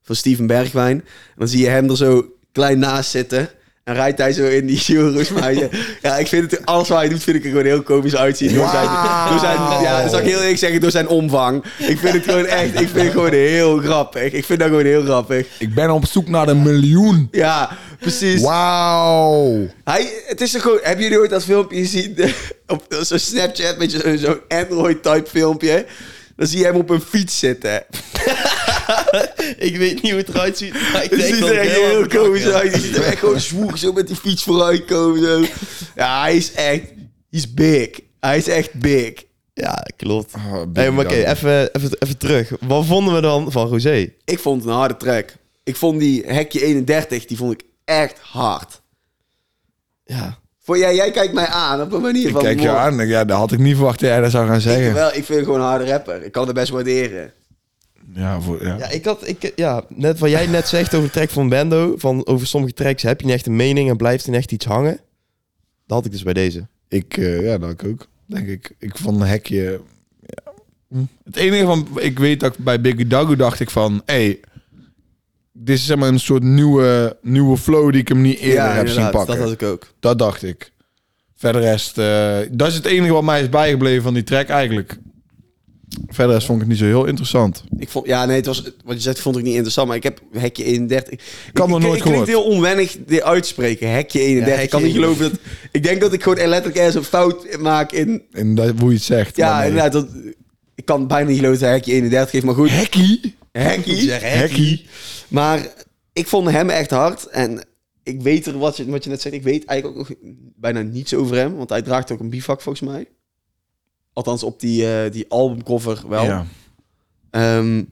[0.02, 0.98] van Steven Bergwijn.
[0.98, 3.50] En dan zie je hem er zo klein naast zitten.
[3.84, 5.28] En rijdt hij zo in die Euros.
[5.40, 5.68] Maar je-
[6.02, 8.54] ja, ik vind het, alles wat hij doet, vind ik er gewoon heel komisch uitzien.
[8.54, 8.88] Door zijn,
[9.30, 11.64] door zijn, ja, dat zal ik heel eerlijk zeggen, door zijn omvang.
[11.78, 14.32] Ik vind het gewoon echt, ik vind het gewoon heel grappig.
[14.32, 15.46] Ik vind dat gewoon heel grappig.
[15.58, 17.28] Ik ben op zoek naar de miljoen.
[17.30, 17.70] Ja,
[18.00, 18.40] precies.
[18.42, 19.66] Wauw.
[19.84, 20.78] Hij, het is toch gewoon...
[20.82, 22.16] Hebben jullie ooit dat filmpje gezien?
[22.66, 25.86] op zo'n Snapchat met zo- zo'n Android-type filmpje.
[26.36, 27.82] Dan zie je hem op een fiets zitten.
[29.68, 30.72] Ik weet niet hoe het eruit ziet.
[30.92, 32.74] Maar ik Het denk ziet dat er het echt heel komisch uit.
[32.74, 35.22] Je ziet hem echt gewoon zwoeg zo met die fiets vooruit komen.
[35.22, 35.44] Zo.
[35.96, 36.82] Ja, hij is echt...
[37.30, 37.88] Hij is big.
[38.20, 39.12] Hij is echt big.
[39.54, 40.34] Ja, klopt.
[40.34, 42.50] Oh, Hey, maar oké, even, even, even terug.
[42.60, 44.12] Wat vonden we dan van Rosé?
[44.24, 45.34] Ik vond het een harde track.
[45.64, 48.80] Ik vond die Hekje 31, die vond ik echt hard.
[50.04, 50.38] Ja.
[50.62, 52.42] Voor jij, jij kijkt mij aan op een manier Ik van...
[52.42, 53.06] kijk je aan.
[53.08, 54.94] Ja, dat had ik niet verwacht dat jij dat zou gaan Ik, zeggen.
[54.94, 56.24] wel, ik vind hem gewoon een harde rapper.
[56.24, 57.32] Ik kan het best waarderen.
[58.14, 58.76] Ja, voor, ja.
[58.78, 61.94] Ja, ik had, ik, ja, net wat jij net zegt over de track van Bendo,
[61.96, 64.64] van over sommige tracks heb je niet echt een mening en blijft er echt iets
[64.64, 65.00] hangen.
[65.86, 66.66] Dat had ik dus bij deze.
[66.88, 68.06] Ik, eh, ja, dat ik ook.
[68.26, 68.74] Denk ik.
[68.78, 69.80] Ik vond een hekje.
[70.26, 70.52] Ja.
[70.88, 71.02] Hm.
[71.24, 71.88] Het enige van.
[71.94, 74.02] Ik weet dat ik bij Biggie Dagu dacht ik van.
[74.04, 74.40] Hey,
[75.52, 78.88] dit is zeg maar een soort nieuwe, nieuwe flow die ik hem niet eerder heb
[78.88, 79.26] zien pakken.
[79.26, 80.18] dat Dat, had ik ook.
[80.18, 80.72] dacht ik.
[81.36, 81.98] Verder rest.
[81.98, 84.98] eh, dat is het enige wat mij is bijgebleven van die track eigenlijk.
[86.08, 87.64] Verder vond ik het niet zo heel interessant.
[87.78, 90.02] Ik vond, ja, nee, het was, wat je zegt vond ik niet interessant, maar ik
[90.02, 91.12] heb hekje 31.
[91.12, 91.20] Ik
[91.52, 92.26] Kan nog ik, nooit ik gehoord.
[92.28, 94.54] heel onwennig dit uitspreken, hekje 31.
[94.56, 95.40] Ja, ik kan niet geloven dat.
[95.72, 98.22] Ik denk dat ik gewoon letterlijk ergens een fout maak in.
[98.32, 99.36] En dat, hoe je het zegt.
[99.36, 99.68] Ja, nee.
[99.68, 99.92] inderdaad.
[99.92, 100.08] Dat,
[100.74, 102.70] ik kan bijna niet geloven dat hij hekje 31 geeft, maar goed.
[102.70, 103.34] Hekkie?
[103.52, 104.10] Hekkie.
[104.10, 104.86] Hekkie.
[105.28, 105.68] Maar
[106.12, 107.64] ik vond hem echt hard en
[108.02, 109.34] ik weet er wat je, wat je net zegt.
[109.34, 110.18] Ik weet eigenlijk ook nog
[110.56, 113.06] bijna niets over hem, want hij draagt ook een bivak volgens mij.
[114.26, 116.24] Althans op die, eh, die albumcover wel.
[116.24, 116.46] Ja.
[117.30, 117.82] Ehm,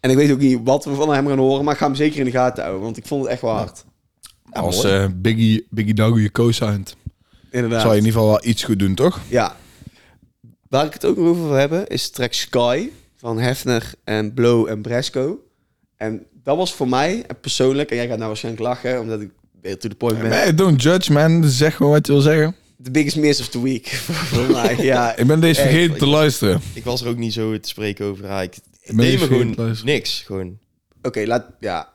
[0.00, 1.94] en ik weet ook niet wat we van hem gaan horen, maar ik ga hem
[1.94, 3.84] zeker in de gaten houden, want ik vond het echt wel hard.
[4.52, 6.96] Als eh, Biggie, Biggie Dagu je co-signed,
[7.50, 7.80] Inderdaad.
[7.80, 9.20] zou je in ieder geval wel iets goed doen, toch?
[9.28, 9.56] Ja.
[10.68, 14.68] Waar ik het ook nog over wil hebben, is track Sky van Hefner en Blow
[14.68, 15.38] en Bresco.
[15.96, 19.30] En dat was voor mij en persoonlijk, en jij gaat nou waarschijnlijk lachen, omdat ik
[19.60, 20.30] weer to the point ben.
[20.30, 21.44] Nee, don't judge, man.
[21.44, 22.56] Zeg gewoon wat je wil zeggen.
[22.82, 23.88] The biggest miss of the week.
[24.32, 25.16] voor mij, ja.
[25.16, 26.60] Ik ben deze Echt, vergeten te luisteren.
[26.72, 28.24] Ik was er ook niet zo te spreken over.
[28.24, 28.54] Ja, ik
[28.84, 29.94] deed me vergeten gewoon luisteren.
[29.94, 30.22] niks.
[30.26, 30.58] Gewoon.
[31.02, 31.92] Oké, laat, ja.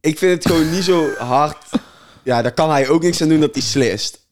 [0.00, 1.56] Ik vind het gewoon niet zo hard.
[2.24, 4.26] Ja, daar kan hij ook niks aan doen dat hij slist.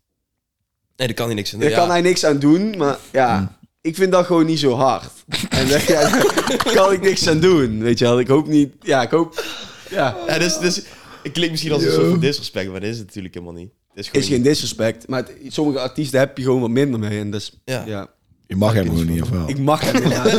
[0.96, 1.78] Nee, daar kan hij niks aan Daar doen.
[1.78, 1.92] kan Ja.
[1.92, 5.10] hij niks aan doen, maar ja, ik vind dat gewoon niet zo hard.
[5.48, 8.18] En daar ja, daar kan ik niks aan doen, weet je wel.
[8.20, 9.44] Ik hoop niet, ja, ik hoop,
[9.90, 10.16] ja.
[10.26, 10.76] Ja, dus, dus,
[11.22, 13.70] het klinkt misschien als een soort van disrespect, maar dat is het natuurlijk helemaal niet.
[14.12, 17.20] Is geen disrespect, maar het- sommige artiesten heb je gewoon wat minder mee.
[17.20, 17.82] En dus, Ja.
[17.86, 18.06] ja.
[18.46, 19.48] Je mag hem gewoon niet, of wel?
[19.48, 20.32] Ik mag hem niet.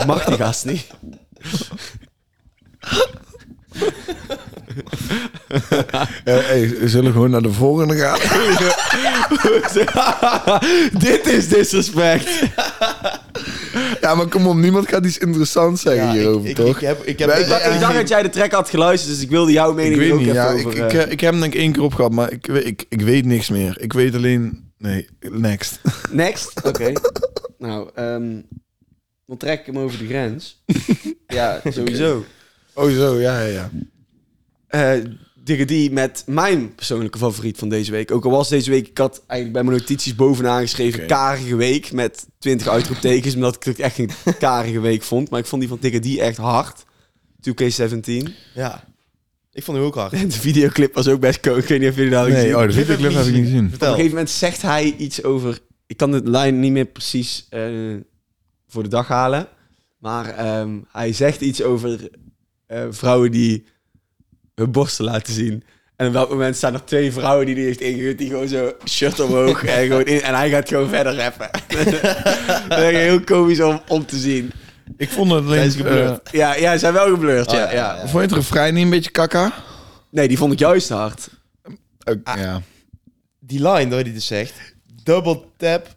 [0.00, 0.86] Ik mag die gast niet.
[6.24, 8.18] Eh, hey, we zullen gewoon naar de volgende gaan.
[11.08, 12.28] Dit is disrespect.
[14.04, 14.56] ja, maar kom op.
[14.56, 16.74] Niemand gaat iets interessants zeggen Ja, ik- hierover, ik, toch?
[16.76, 19.14] Ik, heb, ik heb Wij- Ik, dacht- ik dacht dat jij de track had geluisterd,
[19.14, 20.50] dus ik wilde jouw Ik mening weet ook niet, even ja.
[20.50, 20.84] Ik, over...
[20.84, 22.84] ik, eh, eh, ik heb hem denk ik één keer opgehad, maar ik, weet- ik,
[22.88, 23.80] ik weet niks meer.
[23.80, 24.72] Ik weet alleen...
[24.78, 25.80] Nee, next.
[26.10, 26.52] Next?
[26.64, 26.92] Oké.
[27.58, 28.40] nou, ehm
[29.26, 30.62] dan trek ik hem over de grens.
[31.26, 32.24] ja, sowieso.
[32.74, 33.70] Oh zo, ja, ja, ja.
[34.66, 35.02] Eh
[35.56, 38.10] Die met mijn persoonlijke favoriet van deze week.
[38.10, 40.98] Ook al was deze week, ik had eigenlijk bij mijn notities bovenaan geschreven...
[40.98, 41.08] Oké.
[41.08, 43.34] karige week met 20 uitroeptekens...
[43.34, 45.30] omdat ik het echt een karige week vond.
[45.30, 46.84] Maar ik vond die van Digga die echt hard.
[47.48, 48.22] 2K17.
[48.54, 48.84] Ja.
[49.52, 50.12] Ik vond hem ook hard.
[50.12, 51.56] En de videoclip was ook best cool.
[51.56, 52.56] Ik weet niet of jullie dat Nee, gezien.
[52.56, 53.66] oh, de videoclip heb ik niet gezien.
[53.66, 55.58] Op een gegeven moment zegt hij iets over...
[55.86, 57.62] Ik kan de lijn niet meer precies eh,
[58.68, 59.48] voor de dag halen.
[59.98, 62.10] Maar ehm, hij zegt iets over
[62.66, 63.64] eh, vrouwen die
[64.60, 65.64] hun borsten laten zien.
[65.96, 68.18] En op dat moment staan er twee vrouwen die hij heeft ingehuurd...
[68.18, 71.50] die gewoon zo shirt omhoog en, gewoon in, en hij gaat gewoon verder rappen.
[72.68, 74.52] dat is heel komisch om, om te zien.
[74.96, 75.86] Ik vond het alleen...
[75.86, 78.00] eh, Ja, ja, ze zijn wel geblurred, Oh, ja, ja, ja, ja.
[78.00, 79.52] vond je het refrein niet een beetje kakka?
[80.10, 81.28] Nee, die vond ik juist hard.
[82.04, 82.62] Ook, ja.
[83.40, 84.74] Die line, waar hij dus zegt.
[85.02, 85.96] Double tap.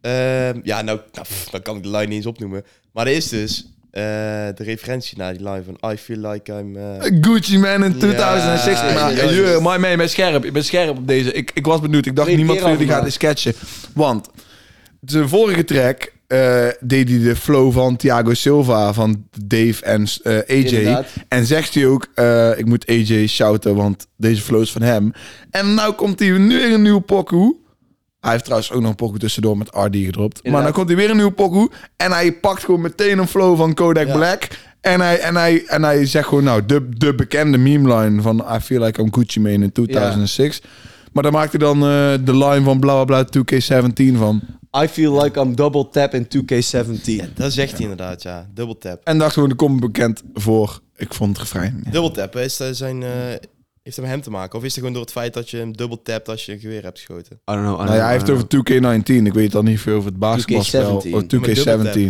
[0.00, 2.64] Ehm, ja, nou, nou, pff, dan kan ik de line niet eens opnoemen.
[2.92, 6.76] Maar er is dus de referentie naar die line van I feel like I'm...
[6.76, 8.80] eh, Gucci Man in 2006.
[8.80, 9.60] Ja, maar, ja, ja.
[9.60, 10.44] maar, bent scherp.
[10.44, 11.32] Je bent scherp op deze.
[11.32, 12.06] Ik, ik was benieuwd.
[12.06, 13.54] Ik dacht, niemand van jullie gaat dit sketchen.
[13.92, 14.28] Want
[15.00, 20.32] de vorige track eh, deed hij de flow van Thiago Silva, van Dave en eh,
[20.32, 20.44] AJ.
[20.46, 21.06] Inderdaad.
[21.28, 25.12] En zegt hij ook, eh, ik moet AJ shouten, want deze flow is van hem.
[25.50, 27.56] En nou komt hij nu weer een nieuwe pokoe.
[28.24, 30.48] Hij heeft trouwens ook nog een pokoe tussendoor met RD gedropt.
[30.48, 31.70] Maar dan komt hij weer een nieuwe pokoe.
[31.96, 34.12] En hij pakt gewoon meteen een flow van Kodak Ja.
[34.16, 34.48] Black.
[34.80, 38.44] En hij, en, hij, en hij zegt gewoon, nou, de, de bekende meme line van
[38.56, 40.62] I feel like I'm Gucci Mane in 2006.
[41.12, 44.40] Maar dan maakt hij dan eh, de line van bla bla bla 2K17 van.
[44.82, 47.02] I feel like I'm double tap in 2K17.
[47.04, 48.46] ja, dat zegt hij inderdaad, ja.
[48.54, 49.00] Double tap.
[49.04, 50.80] En dacht gewoon, er komt bekend voor.
[50.96, 51.84] Ik vond het refrein.
[51.90, 53.02] Double tap, is dat zijn...
[53.02, 53.10] eh,
[53.84, 54.58] heeft het met hem te maken?
[54.58, 56.58] Of is het gewoon door het feit dat je hem double tapt als je een
[56.58, 57.32] geweer hebt geschoten?
[57.50, 57.74] I don't know.
[57.74, 59.24] I don't Nou ja, hij heeft over 2K19.
[59.26, 61.02] Ik weet dan niet veel over het basketbalspel.
[61.06, 61.10] 2K17.
[61.10, 62.00] Oh, 2K17.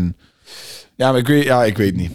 [0.97, 2.11] Ja, maar ik weet, ja, ik weet niet.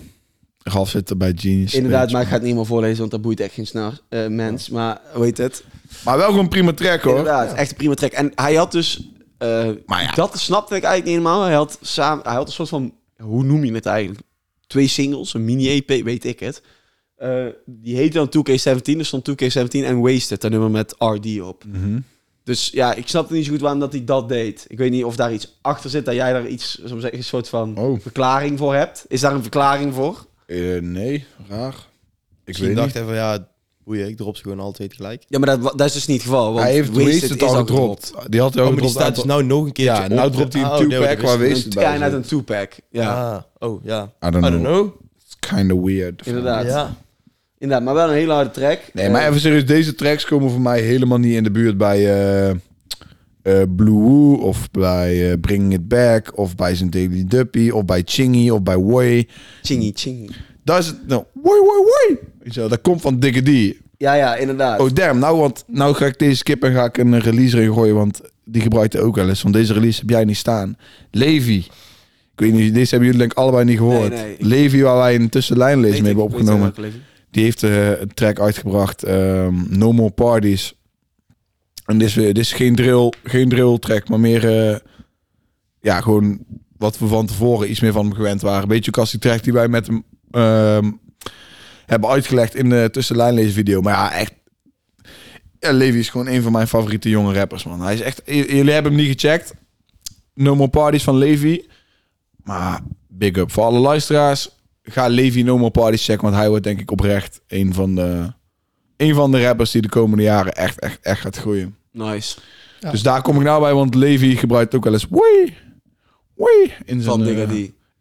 [0.63, 1.73] Ralf zit er bij Genius.
[1.73, 3.99] Inderdaad, weet maar ik ga het niet meer voorlezen, want dat boeit echt geen snaar
[4.09, 4.69] eh, mens.
[4.69, 5.63] Maar hoe heet het?
[6.05, 7.17] Maar wel gewoon prima track hoor.
[7.17, 8.11] Inderdaad, echt een prima track.
[8.11, 9.09] En hij had dus...
[9.37, 10.11] eh, Maar ja.
[10.11, 11.43] Dat snapte ik eigenlijk niet helemaal.
[11.45, 12.93] Hij had, samen, hij had een soort van...
[13.17, 14.21] Hoe noem je het eigenlijk?
[14.67, 16.61] Twee singles, een mini-EP, weet ik het.
[17.19, 18.97] Eh, die heette dan 2K17.
[18.99, 21.63] Er stond 2K17 en Wasted, dat nummer met RD op.
[21.71, 21.99] Mhm.
[22.43, 24.65] Dus ja, ik snapte niet zo goed waarom dat hij dat deed.
[24.67, 27.23] Ik weet niet of daar iets achter zit, dat jij daar iets, we zeggen, een
[27.23, 27.99] soort van Oh.
[27.99, 29.05] verklaring voor hebt.
[29.07, 30.25] Is daar een verklaring voor?
[30.45, 31.75] Eh, nee, raar.
[32.45, 33.47] Ik weet dacht van, ja,
[33.83, 35.23] boeien, ik drop ze gewoon altijd gelijk.
[35.27, 36.53] Ja, maar dat, dat is dus niet het geval.
[36.53, 38.13] Want Hij heeft Wasted, is al gedropt.
[38.27, 38.91] Die had hij Oh, al maar die gedropt.
[38.91, 40.33] staat dus nou nog een keertje Ja, nou op.
[40.33, 42.17] dropt hij een Oh, nee, two-pack dat waar wist ik Wasted Ja, bij net zit.
[42.21, 42.73] een two-pack.
[42.89, 44.03] Ja, Ah, oh, ja.
[44.25, 44.51] I don't I know.
[44.51, 44.93] don't know.
[45.25, 46.27] It's kind of weird.
[46.27, 46.65] inderdaad.
[46.65, 46.95] Ja.
[47.59, 48.79] Inderdaad, maar wel een hele harde track.
[48.93, 49.65] Nee, maar even serieus.
[49.65, 54.33] Deze tracks komen voor mij helemaal niet in de buurt bij eh, eh, Blue Woo
[54.33, 58.63] of bij eh, Bringing It Back of bij zijn Daily Duppy of bij Chingy of
[58.63, 59.27] bij Way.
[59.61, 60.29] Chingy, chingy.
[60.63, 62.67] Daar is het, nou, Way, Way, Way.
[62.67, 63.75] Dat komt van Dikke D.
[63.97, 64.79] Ja, ja, inderdaad.
[64.79, 67.73] Oh damn, nou, want, nou ga ik deze skip en ga ik een release erin
[67.73, 69.41] gooien, want die gebruikte ook wel eens.
[69.41, 70.77] Want deze release heb jij niet staan.
[71.11, 71.57] Levi.
[72.35, 74.09] Ik weet niet, deze hebben jullie denk ik allebei niet gehoord.
[74.09, 74.35] Nee, nee.
[74.39, 76.73] Levi, waar wij een tussenlijnlees Weet mee hebben opgenomen.
[77.31, 80.73] Die heeft eh, een track uitgebracht, ehm, No More Parties.
[81.85, 84.69] En dit is, dit is geen, drill, geen drill track, maar meer...
[84.69, 84.77] eh,
[85.81, 86.39] ja, gewoon
[86.77, 88.67] wat we van tevoren iets meer van hem gewend waren.
[88.67, 90.91] Beetje als die track die wij met hem ehm,
[91.85, 93.81] hebben uitgelegd in de tussenlijnlezen video.
[93.81, 94.33] Maar ja, echt...
[95.59, 97.81] Levi is gewoon een van mijn favoriete jonge rappers, man.
[97.81, 98.21] Hij is echt...
[98.25, 99.53] Jullie hebben hem niet gecheckt.
[100.33, 101.67] No More Parties van Levi.
[102.43, 104.49] Maar big up voor alle luisteraars.
[104.91, 108.37] Ga Levi No More Parties checken, want hij wordt denk ik oprecht een van de...
[108.97, 111.75] Een van de rappers die de komende jaren echt, echt, echt gaat groeien.
[111.91, 112.37] Nice.
[112.79, 112.91] Ja.
[112.91, 115.57] Dus daar kom ik nou bij, want Levi gebruikt ook wel eens wee,
[116.33, 117.51] wee in zijn, Van eh,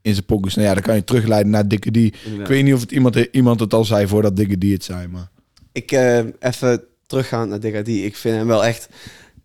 [0.03, 0.55] in zijn pokus.
[0.55, 1.97] Nou ja, dan kan je terugleiden naar Dikke D.
[1.97, 5.07] Ik weet niet of het iemand, iemand het al zei voordat Dikke D het zei,
[5.07, 5.29] maar...
[5.73, 7.89] Ik eh, even teruggaan naar Digga D.
[7.89, 8.89] Ik vind hem wel echt...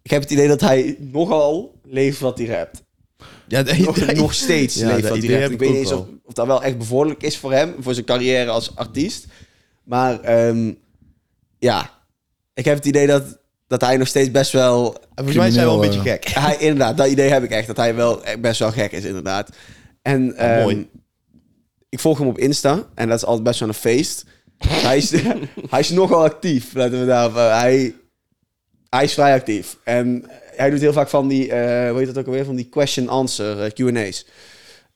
[0.02, 2.83] Ik heb het idee dat hij nogal leeft wat hij rapt.
[3.54, 5.92] Ja, de- Nog, de- nog steeds Ja, leeft dat idee Ik ik weet niet eens
[5.92, 9.26] of, of dat wel echt bevorderlijk is voor hem, voor zijn carrière als artiest.
[9.84, 10.72] Maar ehm,
[11.60, 11.90] ja,
[12.54, 13.38] ik heb het idee dat,
[13.68, 14.98] dat hij nog steeds best wel...
[15.16, 16.26] Volgens mij zijn we wel een beetje gek.
[16.28, 17.68] Hij, inderdaad, dat idee heb ik echt.
[17.68, 19.50] Dat hij wel best wel gek is, inderdaad.
[20.02, 20.90] En ehm, mooi.
[21.90, 22.88] ik volg hem op Insta.
[22.96, 24.26] En dat is altijd best wel een feest.
[24.58, 25.10] hij, is,
[25.70, 26.74] hij is nogal actief.
[26.74, 27.36] Laten we daar...
[27.36, 27.96] eh, hij,
[28.90, 29.78] hij is vrij actief.
[29.84, 30.26] En
[30.56, 31.52] hij doet heel vaak van die...
[31.52, 32.46] eh hoe heet dat ook alweer?
[32.46, 34.26] Van die question-answer eh, Q&A's.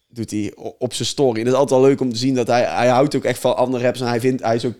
[0.09, 1.37] Doet hij op zijn story.
[1.37, 2.63] En dat is altijd wel leuk om te zien dat hij...
[2.63, 3.99] Hij houdt ook echt van andere raps.
[4.01, 4.43] En hij vindt...
[4.43, 4.75] Hij is ook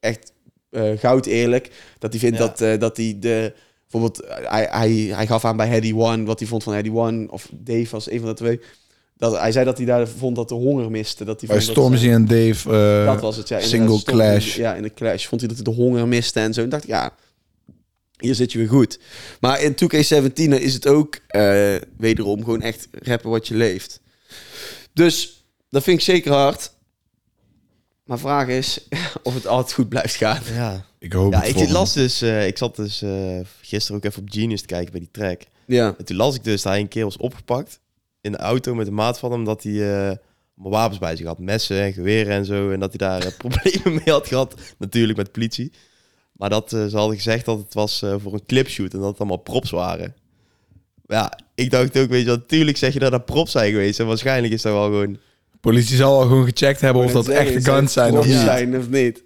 [0.00, 0.32] echt
[0.70, 1.70] eh, goud eerlijk.
[1.98, 2.46] Dat hij vindt Ja.
[2.46, 3.52] dat, eh, dat hij de...
[3.90, 7.26] Bijvoorbeeld, hij, hij, hij gaf aan bij Heady One wat hij vond van Heady One.
[7.30, 8.60] Of Dave was een van de twee.
[9.16, 11.24] Dat, hij zei dat hij daar vond dat de honger miste.
[11.24, 12.70] Dat hij Bij vond dat Stormzy en Dave...
[12.70, 13.60] eh, dat was het, ja.
[13.60, 14.56] single clash.
[14.56, 16.62] Ja, in de clash vond hij dat hij de honger miste en zo.
[16.62, 17.12] En dacht ik, ja,
[18.22, 18.98] hier zit je weer goed.
[19.40, 24.00] Maar in 2K17 is het ook eh, wederom gewoon echt rappen wat je leeft.
[24.92, 26.72] Dus dat vind ik zeker hard.
[28.04, 28.88] Maar vraag is
[29.22, 30.40] of het altijd goed blijft gaan.
[30.54, 32.22] Ja, Ik hoop ja het ik las dus...
[32.22, 35.42] eh, ik zat dus eh, gisteren ook even op Genius te kijken bij die track.
[35.66, 35.94] Ja.
[35.98, 37.80] En toen las ik dus dat hij een keer was opgepakt
[38.20, 40.16] in de auto met een maat van hem, dat hij eh,
[40.56, 43.94] allemaal wapens bij zich had, messen en geweren en zo, en dat hij daar problemen
[44.04, 45.72] mee had gehad, natuurlijk met de politie.
[46.42, 49.08] Maar dat eh, ze hadden gezegd dat het was eh, voor een clipshoot en dat
[49.08, 50.14] het allemaal props waren.
[51.06, 54.06] Ja, ik dacht ook, weet je, natuurlijk zeg je dat dat props zijn geweest en
[54.06, 55.18] waarschijnlijk is dat wel gewoon...
[55.60, 58.88] Politie zal wel gewoon gecheckt hebben of dat Zeggen, echte guns zijn of zijn of
[58.88, 59.22] niet.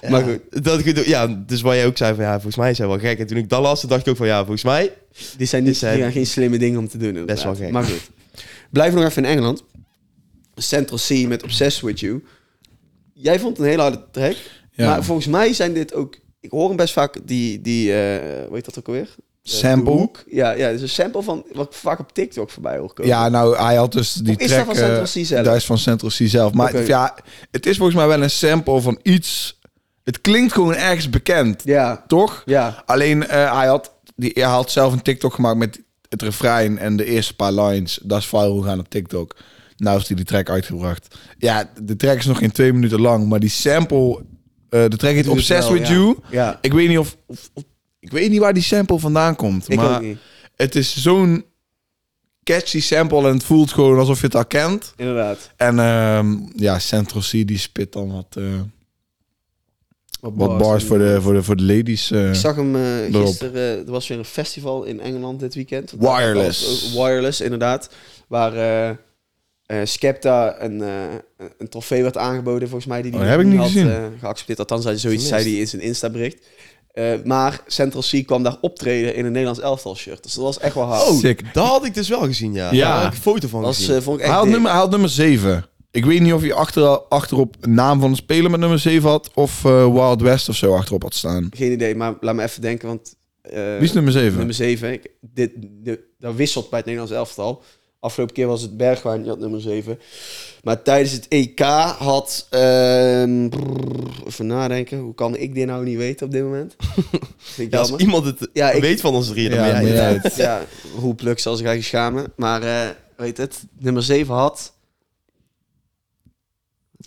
[0.00, 0.64] Ja, Maar goed.
[0.64, 3.18] Dat, ja, dus waar je ook zei van ja, volgens mij hij wel gek.
[3.18, 4.92] En toen ik dat las, dacht ik ook van ja, volgens mij
[5.36, 7.26] Die zijn, niet, Die zijn- die geen slimme dingen om te doen.
[7.26, 7.70] Best wel gek.
[7.70, 8.10] Maar goed.
[8.70, 9.64] Blijven nog even in Engeland.
[10.54, 12.24] Central C met Obsessed With You.
[13.12, 14.36] Jij vond het een hele harde track.
[14.72, 14.86] Ja.
[14.86, 16.22] Maar volgens mij zijn dit ook...
[16.44, 17.60] Ik hoor hem best vaak, die...
[17.60, 19.14] die eh hoe heet dat ook alweer?
[19.18, 20.10] Eh, Sample?
[20.30, 23.12] Ja, ja, dus een sample van wat ik vaak op TikTok voorbij hoor komen.
[23.12, 24.66] Ja, nou, hij had dus die Of is track...
[24.66, 25.44] dat van Central eh, C zelf?
[25.44, 26.52] Dat is van Central C zelf.
[26.52, 27.16] Maar ja,
[27.50, 29.58] het is volgens mij wel een sample van iets...
[30.04, 32.42] Het klinkt gewoon ergens bekend, Ja, toch?
[32.44, 32.82] ja.
[32.86, 36.96] Alleen, eh, hij, had, die, hij had zelf een TikTok gemaakt met het refrein en
[36.96, 37.98] de eerste paar lines.
[38.02, 39.36] Dat is viral gegaan op TikTok.
[39.76, 41.18] Nou is hij die track uitgebracht.
[41.38, 44.24] Ja, de track is nog geen twee minuten lang, maar die sample...
[44.74, 45.88] eh, de track heet Obsessed With.
[45.88, 46.16] You.
[46.30, 47.62] Ja, Ik weet niet of, of, of-
[48.00, 49.68] Ik weet niet waar die sample vandaan komt.
[49.70, 50.02] ik maar
[50.56, 51.44] het is zo'n
[52.44, 54.92] catchy sample en het voelt gewoon alsof je het al kent.
[54.96, 55.50] Inderdaad.
[55.56, 58.44] En ehm, ja, Central C die spit dan wat, eh,
[60.20, 62.10] wat bars voor de, voor de, voor de ladies.
[62.10, 62.28] eh.
[62.28, 62.74] Ik zag hem
[63.12, 63.86] gisteren.
[63.86, 65.94] er was weer een festival in Engeland dit weekend.
[65.98, 66.92] Wireless.
[66.92, 67.90] Wireless, inderdaad.
[68.28, 68.98] Waar
[69.66, 70.88] eh eh, Skepta een, eh,
[71.58, 73.02] een trofee werd aangeboden, volgens mij.
[73.02, 73.90] Die Oh, hij dat heb ik niet had, gezien.
[73.90, 74.58] eh, geaccepteerd.
[74.58, 76.46] Althans, hij zoiets zei hij in zijn Insta-bericht.
[76.92, 80.22] Eh, maar Central C kwam daar optreden in een Nederlands elftal shirt.
[80.22, 81.08] Dus dat was echt wel hard.
[81.08, 81.54] Oh, Sick.
[81.54, 82.72] dat had ik dus wel gezien, ja.
[82.72, 82.88] Ja.
[82.92, 84.02] Daar heb ik een foto van dat was, gezien.
[84.02, 84.52] vond ik Hij echt had, dik.
[84.54, 85.64] nummer, hij had nummer 7.
[85.90, 89.30] Ik weet niet of hij achter, achterop naam van een speler met nummer 7 had.
[89.34, 91.48] Of eh, Wild West of zo achterop had staan.
[91.56, 93.14] Geen idee, maar laat me even denken, want...
[93.42, 94.36] eh, Wie is nummer 7?
[94.36, 94.92] Nummer 7.
[94.92, 97.62] Ik, dit, de, dat wisselt bij het Nederlands elftal.
[98.04, 99.98] Afgelopen keer was het Bergwijn, die had nummer 7.
[100.62, 101.60] Maar tijdens het EK
[101.98, 102.46] had...
[102.50, 106.76] ehm, brrr, even nadenken, hoe kan ik dit nou niet weten op dit moment?
[107.38, 110.60] Vind ik Ja, als iemand het Ja, ik- weet van ons drieën, dan Ja, Ja,
[110.98, 112.32] Roel Pluk zal zich eigenlijk schamen.
[112.36, 114.72] Maar eh, weet het, nummer 7 had...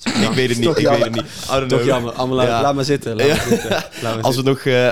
[0.04, 1.70] Ik weet het niet, ik weet het niet.
[1.70, 2.12] Toch jammer.
[2.14, 2.62] Allemaal laat, Ja.
[2.62, 3.16] laat maar zitten.
[3.16, 3.70] Laat maar zitten.
[4.02, 4.90] Laat maar Als we, nog, eh,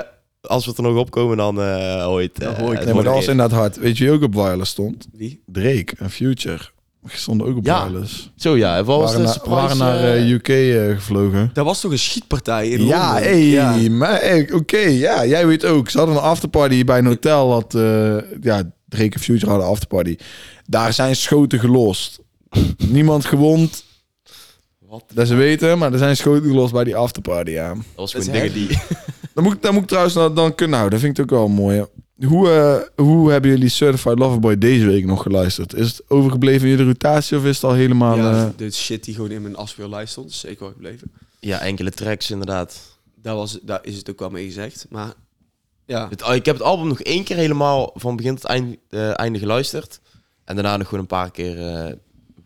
[0.48, 2.38] als we het er nog opkomen, dan eh ooit.
[2.40, 3.76] Dan eh, hoor ik het Nee, maar dat was inderdaad hard.
[3.78, 5.06] Weet je wie ook op wireless stond?
[5.12, 5.42] Wie?
[5.46, 6.60] Drake en Future.
[7.08, 7.88] Stonden ook op Ja.
[7.88, 8.30] wireless.
[8.36, 10.46] Zo ja, was waren, na- naar eh, UK
[10.96, 11.50] gevlogen.
[11.52, 13.22] Dat was toch een schietpartij in Ja, Londen?
[13.30, 13.90] hey, Ja.
[13.90, 15.90] maar hey, oké, ja, jij weet ook.
[15.90, 17.48] Ze hadden een afterparty bij een hotel.
[17.48, 20.16] Wat, eh, ja, Drake en Future hadden een afterparty.
[20.64, 22.18] Daar zijn schoten gelost.
[22.88, 23.84] Niemand gewond,
[24.78, 25.04] Wat?
[25.14, 27.68] dat ze weten, maar er zijn schoten gelost bij die afterparty, ja.
[27.74, 28.68] Dat was gewoon dingen die...
[29.36, 30.98] Dan moet, ik- dan moet ik trouwens dan, dan kunnen houden.
[31.00, 31.84] Dat vind ik ook wel mooi.
[32.26, 35.74] Hoe, eh, hoe hebben jullie Certified Loverboy deze week nog geluisterd?
[35.74, 38.16] Is het overgebleven in je rotatie of is het al helemaal...
[38.16, 41.12] Ja, eh, dit shit die gewoon in mijn afspeellijst stond, is zeker wel gebleven.
[41.40, 42.80] Ja, enkele tracks inderdaad.
[43.22, 44.86] Daar, was, daar is het ook wel mee gezegd.
[44.90, 45.12] Maar
[45.86, 49.18] ja, Het, ik heb het album nog één keer helemaal van begin tot eind, eh,
[49.18, 50.00] einde geluisterd.
[50.44, 51.92] En daarna nog gewoon een paar keer eh,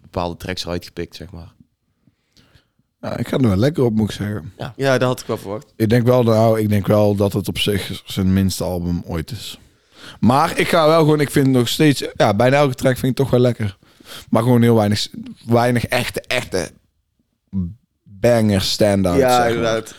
[0.01, 1.53] bepaalde tracks eruit gepikt, zeg maar.
[3.01, 4.53] Ja, ik ga er wel lekker op, moet ik zeggen.
[4.77, 5.73] ja, dat had ik wel verwacht.
[5.77, 9.31] Ik denk wel, nou, ik denk wel dat het op zich zijn minste album ooit
[9.31, 9.59] is.
[10.21, 13.19] Maar ik ga wel gewoon, ik vind nog steeds, ja, bijna elke track vind ik
[13.19, 13.77] toch wel lekker.
[14.31, 15.09] Maar gewoon heel weinig,
[15.47, 16.71] weinig echte, echte
[18.05, 19.19] banger stand-out.
[19.19, 19.49] ja, zeg maar.
[19.49, 19.95] inderdaad.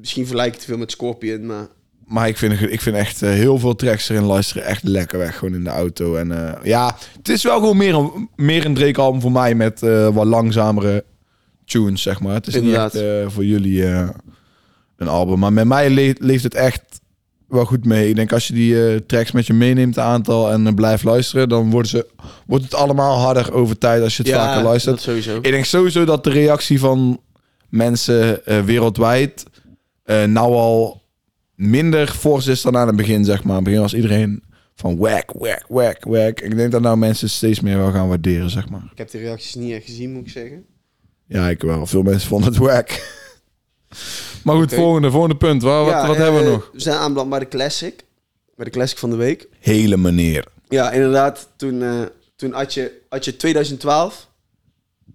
[0.00, 1.66] Misschien vergelijk ik te veel met Scorpion, maar
[2.06, 5.38] Maar ik vind, ik vind echt eh, heel veel tracks erin luisteren echt lekker weg.
[5.38, 6.14] Gewoon in de auto.
[6.16, 9.82] En eh, ja, het is wel gewoon meer een, meer een Drake-album voor mij met
[9.82, 11.04] eh, wat langzamere
[11.68, 12.34] tunes, zeg maar.
[12.34, 12.92] Het is Inderdaad.
[12.92, 14.08] niet echt eh, voor jullie eh,
[14.96, 15.38] een album.
[15.38, 16.82] Maar met mij le- leeft het echt
[17.48, 18.08] wel goed mee.
[18.08, 21.48] Ik denk als je die eh, tracks met je meeneemt, een aantal, en blijft luisteren,
[21.48, 22.06] dan worden ze,
[22.46, 24.94] wordt het allemaal harder over tijd als je het vaker luistert.
[24.94, 25.36] dat sowieso.
[25.36, 27.20] Ik denk sowieso dat de reactie van
[27.68, 29.44] mensen eh, wereldwijd
[30.04, 31.02] eh, nou al
[31.54, 33.50] minder fors is dan aan het begin, zeg maar.
[33.50, 34.42] Aan het begin was iedereen
[34.74, 36.40] van whack, whack, whack, whack.
[36.40, 38.82] Ik denk dat nou mensen steeds meer wel gaan waarderen, zeg maar.
[38.92, 40.64] Ik heb de reacties niet echt gezien, moet ik zeggen.
[41.28, 41.86] Ja, ik wel.
[41.86, 42.88] Veel mensen vonden het whack.
[44.44, 45.62] maar goed, volgende, volgende punt.
[45.62, 46.70] Wat, wat, wat hebben we eh, nog?
[46.72, 48.04] We zijn aanbeland bij de Classic.
[48.56, 49.48] Bij de Classic van de week.
[49.58, 50.44] Hele meneer.
[50.68, 51.48] Ja, inderdaad.
[51.56, 52.02] Toen, eh,
[52.36, 54.28] toen had, je, had je 2012.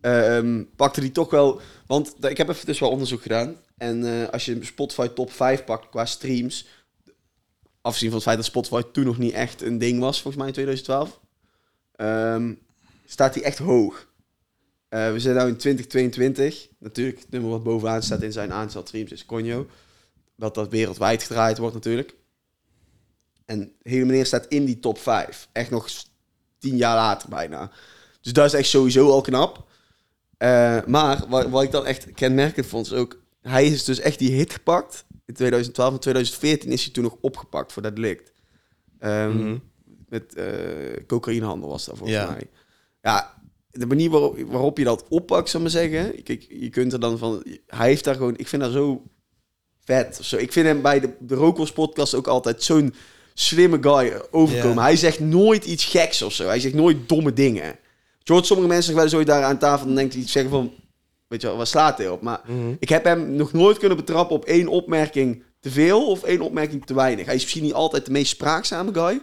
[0.01, 1.61] ehm, pakte die toch wel...
[1.87, 3.55] Want ik heb even dus wel onderzoek gedaan.
[3.77, 6.67] En eh, als je Spotify top 5 pakt qua streams...
[7.81, 10.47] Afgezien van het feit dat Spotify toen nog niet echt een ding was, volgens mij
[10.47, 11.19] in 2012.
[11.95, 12.53] ehm,
[13.05, 14.07] staat die echt hoog.
[14.93, 16.67] Eh, we zitten nu in 2022.
[16.79, 19.67] Natuurlijk, het nummer wat bovenaan staat in zijn aantal streams is Conjo.
[20.35, 22.15] Dat dat wereldwijd gedraaid wordt natuurlijk.
[23.45, 25.47] En hele meneer staat in die top 5.
[25.51, 25.87] Echt nog
[26.57, 27.71] tien jaar later bijna.
[28.21, 29.67] Dus dat is echt sowieso al knap.
[30.37, 33.21] Eh, maar wat, wat ik dan echt kenmerkend vond, is ook...
[33.41, 35.05] Hij is dus echt die hit gepakt.
[35.25, 38.31] In 2012 en 2014 is hij toen nog opgepakt voor dat delict.
[38.99, 39.57] Ehm, Mhm.
[40.09, 42.29] Met eh cocaïnehandel was dat volgens Ja.
[42.31, 42.49] mij.
[43.01, 43.41] Ja,
[43.79, 46.23] de manier waarop, waarop je dat oppakt, zou ik maar zeggen.
[46.23, 47.43] Kijk, je kunt er dan van...
[47.67, 48.33] Hij heeft daar gewoon...
[48.37, 49.01] Ik vind dat zo
[49.85, 50.17] vet.
[50.19, 50.37] of Zo.
[50.37, 52.93] Ik vind hem bij de, de Rokos podcast ook altijd zo'n
[53.33, 54.75] slimme guy overkomen.
[54.77, 54.81] Ja.
[54.83, 56.45] Hij zegt nooit iets geks of zo.
[56.47, 57.75] Hij zegt nooit domme dingen.
[58.23, 59.85] Je hoort sommige mensen wel ooit daar aan tafel...
[59.85, 60.71] dan denkt hij zeggen van...
[61.27, 62.21] Weet je wel, waar slaat hij op?
[62.21, 62.73] Maar Mhm.
[62.79, 66.85] ik heb hem nog nooit kunnen betrappen op één opmerking te veel of één opmerking
[66.85, 67.25] te weinig.
[67.25, 69.21] Hij is misschien niet altijd de meest spraakzame guy.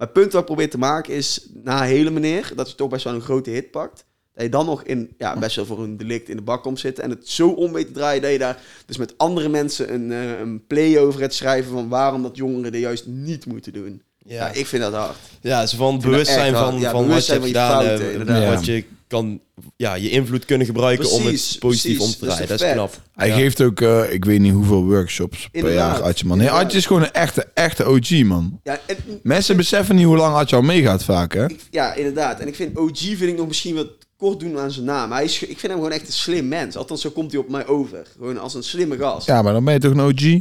[0.00, 2.88] Maar het punt wat ik probeer te maken is, na hele meneer, dat je toch
[2.88, 4.04] best wel een grote hit pakt.
[4.34, 6.78] Dat je dan nog in, ja, best wel voor een delict in de bak komt
[6.80, 7.04] zitten.
[7.04, 10.12] En het zo om weet te draaien dat je daar dus met andere mensen een,
[10.12, 14.02] eh, een play over het schrijven van waarom dat jongeren dit juist niet moeten doen.
[14.18, 15.16] Ja, Ja, ik vind dat hard.
[15.40, 17.84] ja ze van bewustzijn van, Ja, van wat je van je gedaan.
[17.84, 18.54] fouten, inderdaad.
[18.54, 19.40] Wat je kan,
[19.76, 21.98] ja, je invloed kunnen gebruiken om het positief precies.
[21.98, 22.48] om te Dat is draaien.
[22.48, 23.00] Dat is knap.
[23.14, 23.34] Hij Ja.
[23.34, 26.38] geeft ook, eh, ik weet niet hoeveel workshops per jaar Atje, man.
[26.38, 26.50] Nee.
[26.50, 28.60] Atje is gewoon een echte, echte OG, man.
[28.62, 31.48] Ja, en, Mensen beseffen niet hoe lang Atje al meegaat vaak, hè?
[31.48, 32.40] Ik- ja, inderdaad.
[32.40, 35.12] En ik vind OG vind ik nog misschien wat kort doen aan zijn naam.
[35.12, 36.76] Hij is, ik vind hem gewoon echt een slim mens.
[36.76, 38.06] Althans, zo komt hij op mij over.
[38.16, 39.26] Gewoon als een slimme gast.
[39.26, 40.40] Ja, Ja, maar dan ben je toch een OG?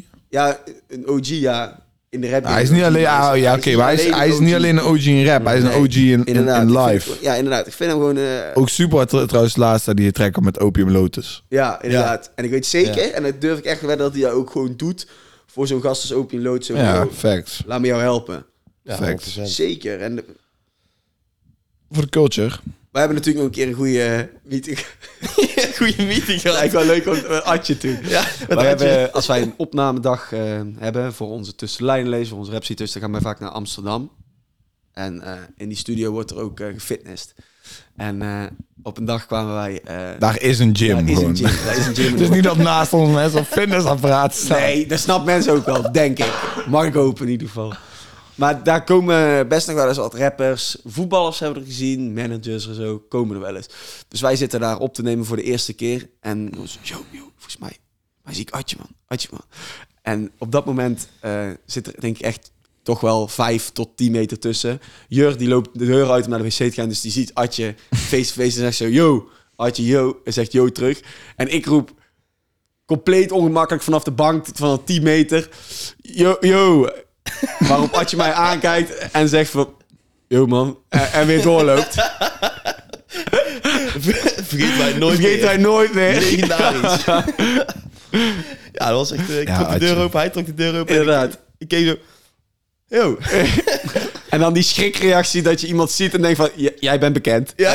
[0.88, 1.88] een OG, ja.
[2.10, 2.44] In de rap.
[2.44, 4.84] hij is niet alleen, ja, ja oké, maar hij is, hij is niet alleen een
[4.84, 7.12] OG in rap, hij is een OG in, in, vind- live.
[7.22, 7.68] ja, inderdaad.
[7.68, 8.18] Ik vind hem gewoon...
[8.18, 11.44] eh, Ook super trouwens laatst dat die trekken met Opium Lotus.
[11.50, 12.32] ja, inderdaad.
[12.36, 13.12] En ik weet zeker, Ja.
[13.12, 15.08] en dat durf ik echt wel dat hij dat ook gewoon doet...
[15.48, 16.62] voor zo'n gast als Opium.
[16.64, 17.64] Zo, Ja, facts.
[17.66, 18.46] laat me jou helpen.
[18.84, 19.38] Ja, Perfect.
[19.40, 19.42] 100%.
[19.44, 20.02] Zeker.
[20.02, 20.20] En
[21.92, 22.56] Voor de culture.
[22.92, 24.78] wij hebben natuurlijk nog een keer een goede eh, meeting.
[25.80, 26.58] Goeie meeting gehad.
[26.58, 27.98] Eigenlijk wel leuk om met Atje toen.
[28.04, 30.42] Ja, Wij hebben, als wij een opnamedag eh,
[30.78, 31.56] hebben voor onze
[32.30, 34.12] voor onze rapcitus, dan gaan wij vaak naar Amsterdam.
[34.94, 37.34] En eh, in die studio wordt er ook eh gefitnessd.
[37.96, 38.44] En eh,
[38.84, 39.82] op een dag kwamen wij...
[39.84, 41.50] eh, Daar is een gym daar is een gym.
[41.66, 42.16] Daar is een gym.
[42.24, 44.60] Is niet dat naast ons mensen op fitnessapparaat staan.
[44.60, 46.32] Nee, dat snapt mensen ook wel, denk ik.
[46.68, 47.74] Mag ik hopen in ieder geval.
[48.40, 50.78] Maar daar komen best nog wel eens wat rappers.
[50.86, 53.70] Voetballers hebben we er gezien, managers en zo, komen er wel eens.
[54.08, 56.10] Dus wij zitten daar op te nemen voor de eerste keer.
[56.20, 57.78] En ons, yo, yo, volgens mij,
[58.24, 58.88] mij zie ik man.
[59.08, 59.44] Atje, man.
[60.02, 62.52] En op dat moment eh, zit er denk ik echt
[62.84, 64.82] toch wel vijf tot tien meter tussen.
[65.08, 66.90] Jur, die loopt de deur uit om naar de wc te gaan.
[66.90, 70.22] Dus die ziet Atje face-to-face en zegt zo, yo, Atje, yo.
[70.24, 71.02] En zegt yo terug.
[71.36, 71.92] En ik roep,
[72.86, 75.50] compleet ongemakkelijk vanaf de bank van 10 meter.
[75.98, 76.90] Yo, yo.
[77.60, 79.74] Waarop Atje mij aankijkt en zegt van...
[80.28, 80.78] Yo man.
[80.90, 81.96] En, en weer doorloopt.
[84.48, 85.60] Vergeet mij nooit Vergeet meer.
[85.60, 86.14] nooit meer.
[86.14, 87.04] Legendarisch.
[88.72, 89.30] ja, dat was echt...
[89.30, 90.96] eh, Ik Ja, trok de deur open, hij trok de deur open.
[90.96, 91.34] en Inderdaad.
[91.34, 91.96] Ik, ik keek zo...
[92.88, 93.18] Yo.
[94.30, 96.50] En dan die schrikreactie dat je iemand ziet en denkt van...
[96.56, 97.54] "J- Jij bent bekend.
[97.56, 97.74] Ja.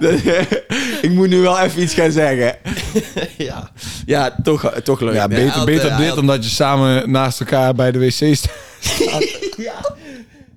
[1.02, 2.56] ik moet nu wel even iets gaan zeggen.
[3.48, 3.70] ja.
[4.06, 5.14] Ja, toch, toch leuk.
[5.14, 7.98] Ja, beter, had, beter eh, dit had- dan dat je samen naast elkaar bij de
[7.98, 8.50] wc staat.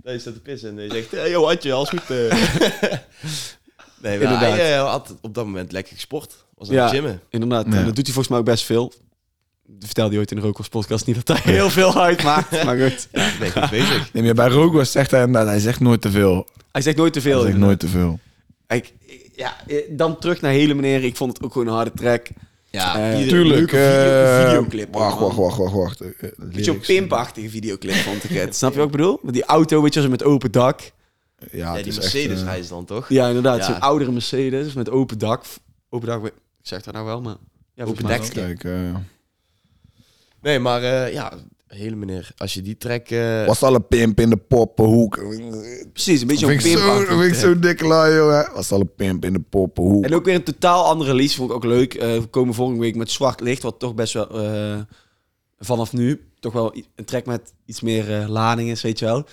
[0.03, 1.11] Nee, je staat te pissen en je zegt...
[1.11, 1.99] Hey, yo, Adje, alles goed?
[2.01, 2.15] eh.
[2.17, 2.29] nee,
[4.01, 4.41] maar Inderdaad.
[4.41, 6.35] hij eh, had op dat moment lekker gesport.
[6.55, 6.81] Was aan Ja.
[6.83, 7.21] het gymmen.
[7.29, 7.65] Inderdaad.
[7.65, 7.71] Ja.
[7.77, 8.93] En dat doet hij volgens mij ook best veel.
[9.79, 11.05] Vertelde hij ooit in de Rokos podcast.
[11.05, 12.63] Niet dat hij heel veel uitmaakt.
[12.63, 13.07] Maar goed.
[13.11, 14.13] Ja, ben ik goed bezig.
[14.13, 16.47] Nee, maar bij Rogos zegt hij, nou, hij zegt nooit te veel.
[16.71, 17.37] Hij zegt nooit te veel.
[17.41, 18.19] Hij zegt nooit te veel.
[18.67, 18.93] Ik,
[19.39, 21.03] ja, eh, dan terug naar hele meneer.
[21.03, 22.27] Ik vond het ook gewoon een harde track.
[22.69, 23.55] Ja, Eh, ieder- Tuurlijk.
[23.71, 25.73] leuke video- eh, videoclip, Wacht, wacht, wacht, wacht.
[25.73, 26.01] wacht.
[26.01, 26.87] Eh, Beetje zo'n lyrics.
[26.87, 28.55] pimpachtige videoclip vond ik het.
[28.57, 29.19] Snap je wat ik bedoel?
[29.21, 30.91] Met die auto, weet je, met open dak.
[31.51, 33.09] Ja, die Mercedes reis dan toch?
[33.09, 33.57] Ja, inderdaad.
[33.57, 33.63] Ja.
[33.63, 35.43] Zo'n oudere Mercedes met open dak.
[35.89, 37.35] Open dak, ik zeg dat nou wel, maar...
[37.73, 38.19] Ja, Open wel.
[38.33, 38.71] Kijk, eh,
[40.41, 41.33] Nee, maar eh, ja,
[41.69, 42.31] hele meneer.
[42.37, 43.07] Als je die track...
[43.09, 45.15] eh, was al een pimp in de poppenhoek.
[45.93, 47.33] Precies, een beetje vind zo'n ik zo, vind ik track.
[47.53, 48.49] zo dik lui, jongen.
[48.53, 50.03] Was al een pimp in de poppenhoek.
[50.05, 51.93] En ook weer een totaal andere release, vond ik ook leuk.
[51.93, 54.79] Eh, we komen volgende week met Zwart Licht, wat toch best wel eh,
[55.59, 59.05] vanaf nu toch wel i- een track met iets meer eh, lading is, weet je
[59.05, 59.17] wel.
[59.17, 59.25] En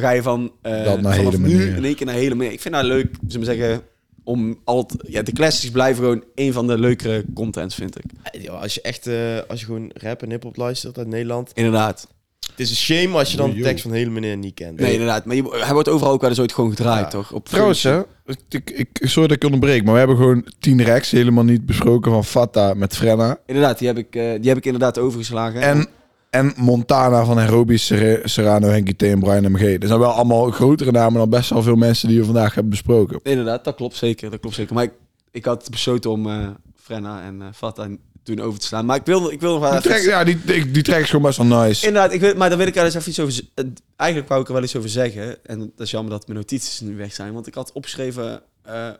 [0.00, 1.76] ga je van eh, Dat naar vanaf hele nu manier.
[1.76, 2.52] in één keer naar hele manier.
[2.52, 3.82] Ik vind dat leuk, zullen we zeggen,
[4.24, 5.02] om altijd...
[5.12, 8.04] Ja, de classics blijven gewoon een van de leukere contents, vind ik.
[8.42, 9.06] ja, als je echt...
[9.06, 11.50] eh, als je gewoon rap en hiphop luistert uit Nederland...
[11.54, 12.08] Inderdaad.
[12.50, 14.80] Het is een shame als je dan de tekst van hele meneer niet kent.
[14.80, 15.24] Nee, inderdaad.
[15.24, 17.08] Maar je, hij wordt overal ook wel eens ooit gewoon gedraaid, Ja.
[17.08, 17.32] toch?
[17.32, 18.02] Op Trouwens, hè,
[18.48, 22.12] ik, ik, sorry dat ik onderbreek, maar we hebben gewoon 10 rechts helemaal niet besproken
[22.12, 23.38] van Fatta met Frenna.
[23.46, 25.60] Inderdaad, die heb ik, eh, die heb ik inderdaad overgeslagen.
[25.60, 25.86] En,
[26.32, 29.78] en Montana van Herobi, Ser- Serrano, Henky T en Brian MG.
[29.78, 32.70] Dat zijn wel allemaal grotere namen dan best wel veel mensen die we vandaag hebben
[32.70, 33.20] besproken.
[33.22, 34.30] Inderdaad, dat klopt zeker.
[34.30, 34.74] Dat klopt zeker.
[34.74, 34.92] Maar ik,
[35.30, 37.88] ik had besloten om eh, Frenna en Fatta
[38.22, 38.86] toen over te slaan.
[38.86, 40.08] Maar ik wil, ik wil nog wel Die even...
[40.10, 41.86] ja, die, die, die track is gewoon best wel nice.
[41.86, 43.40] Inderdaad, ik wil, maar daar wil ik er eens even iets over...
[43.54, 43.64] eh,
[43.96, 45.44] Eigenlijk wou ik er wel iets over zeggen.
[45.46, 47.32] En dat is jammer dat mijn notities nu weg zijn.
[47.32, 48.42] Want ik had opgeschreven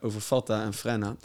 [0.01, 1.17] over Fatta en Frenna.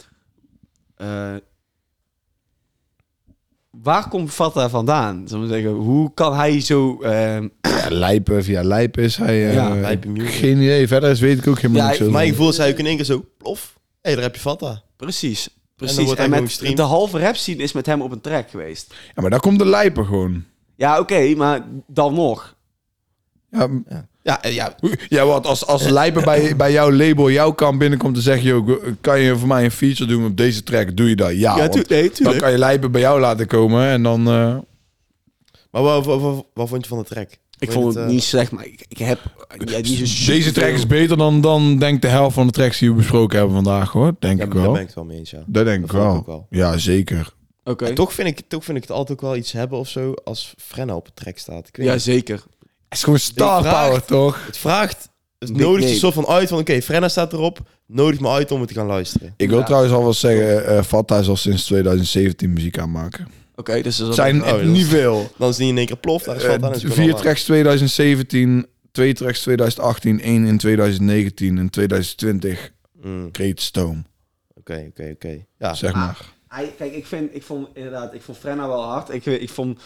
[3.72, 5.28] Eh, waar komt Fatta vandaan?
[5.28, 7.00] Zullen we zeggen, hoe kan hij zo...
[7.02, 9.48] eh, Ja, Lijpen, via Lijpen is hij...
[9.48, 10.30] eh, Ja, Lijpen music.
[10.34, 12.12] Geen idee, verder is weet ik ook helemaal Ja, ik- over.
[12.12, 13.78] Mijn gevoel is hij ook in één keer zo, plof.
[14.00, 14.82] Hé, daar heb je Fanta.
[14.96, 16.14] precies, precies.
[16.14, 18.94] En, met de halve rap scene is met hem op een track geweest.
[19.14, 20.44] Ja, maar daar komt de Lijpen gewoon.
[20.76, 22.56] Ja, oké, maar dan nog.
[23.50, 23.68] Ja,
[24.28, 24.74] Ja, eh, ja.
[25.08, 28.42] ja wat als, als Lijpen bij, bij jouw label jouw kant binnenkomt en zegt...
[28.42, 30.96] Yo, kan je voor mij een feature doen op deze track?
[30.96, 31.36] Doe je dat?
[31.36, 31.56] Ja,
[31.88, 34.20] nee, dan kan je Lijpen bij jou laten komen en dan...
[34.28, 34.56] eh,
[35.70, 37.30] Maar wat, wat, wat, wat vond je van de track?
[37.58, 39.18] Ik vond het eh, niet slecht, maar ik, ik heb
[39.64, 39.80] ja,
[40.26, 42.96] Deze track is beter dan, dan denk ik de helft van de tracks die we
[42.96, 44.14] besproken hebben vandaag, hoor.
[44.18, 44.72] Denk Ja, ik daar wel.
[44.72, 45.42] ben ik het wel mee eens, ja.
[45.46, 46.36] Dat denk ik Dat vond ik wel.
[46.36, 46.60] ook wel.
[46.60, 47.32] Ja, zeker.
[47.64, 47.84] Oké.
[47.84, 50.14] En toch vind, ik, toch vind ik het altijd ook wel iets hebben of zo
[50.24, 51.68] als Frenna op een track staat.
[51.68, 52.02] Ik weet Ja, niet.
[52.02, 52.42] zeker.
[52.88, 54.46] Het is gewoon star Die power, toch?
[54.46, 55.08] Het vraagt,
[55.38, 55.92] het Nee, nodigt nee.
[55.92, 58.74] een soort van uit van, oké, Frenna staat erop, nodig me uit om het te
[58.74, 59.34] gaan luisteren.
[59.36, 59.64] Ik wil Ja.
[59.64, 63.28] trouwens al wel zeggen, eh Fatta is al sinds 2017 muziek aan maken.
[63.54, 65.32] Oké, dus dat Het zijn oh, dat niet is- veel.
[65.36, 67.44] Dan is het niet in één keer plof, daar is Eh, het vier gewoon tracks
[67.44, 72.72] 2017, twee tracks 2018, één in 2019 en 2020
[73.02, 73.14] lang.
[73.22, 74.02] Mm, Great Stone,
[74.54, 75.44] Oké, oké, oké.
[75.58, 75.96] Ja, zeg Ah.
[75.96, 76.18] maar.
[76.48, 79.14] Hij, kijk, ik, vind, ik vond inderdaad, ik vond Frenna wel hard.
[79.14, 79.78] Ik, ik vond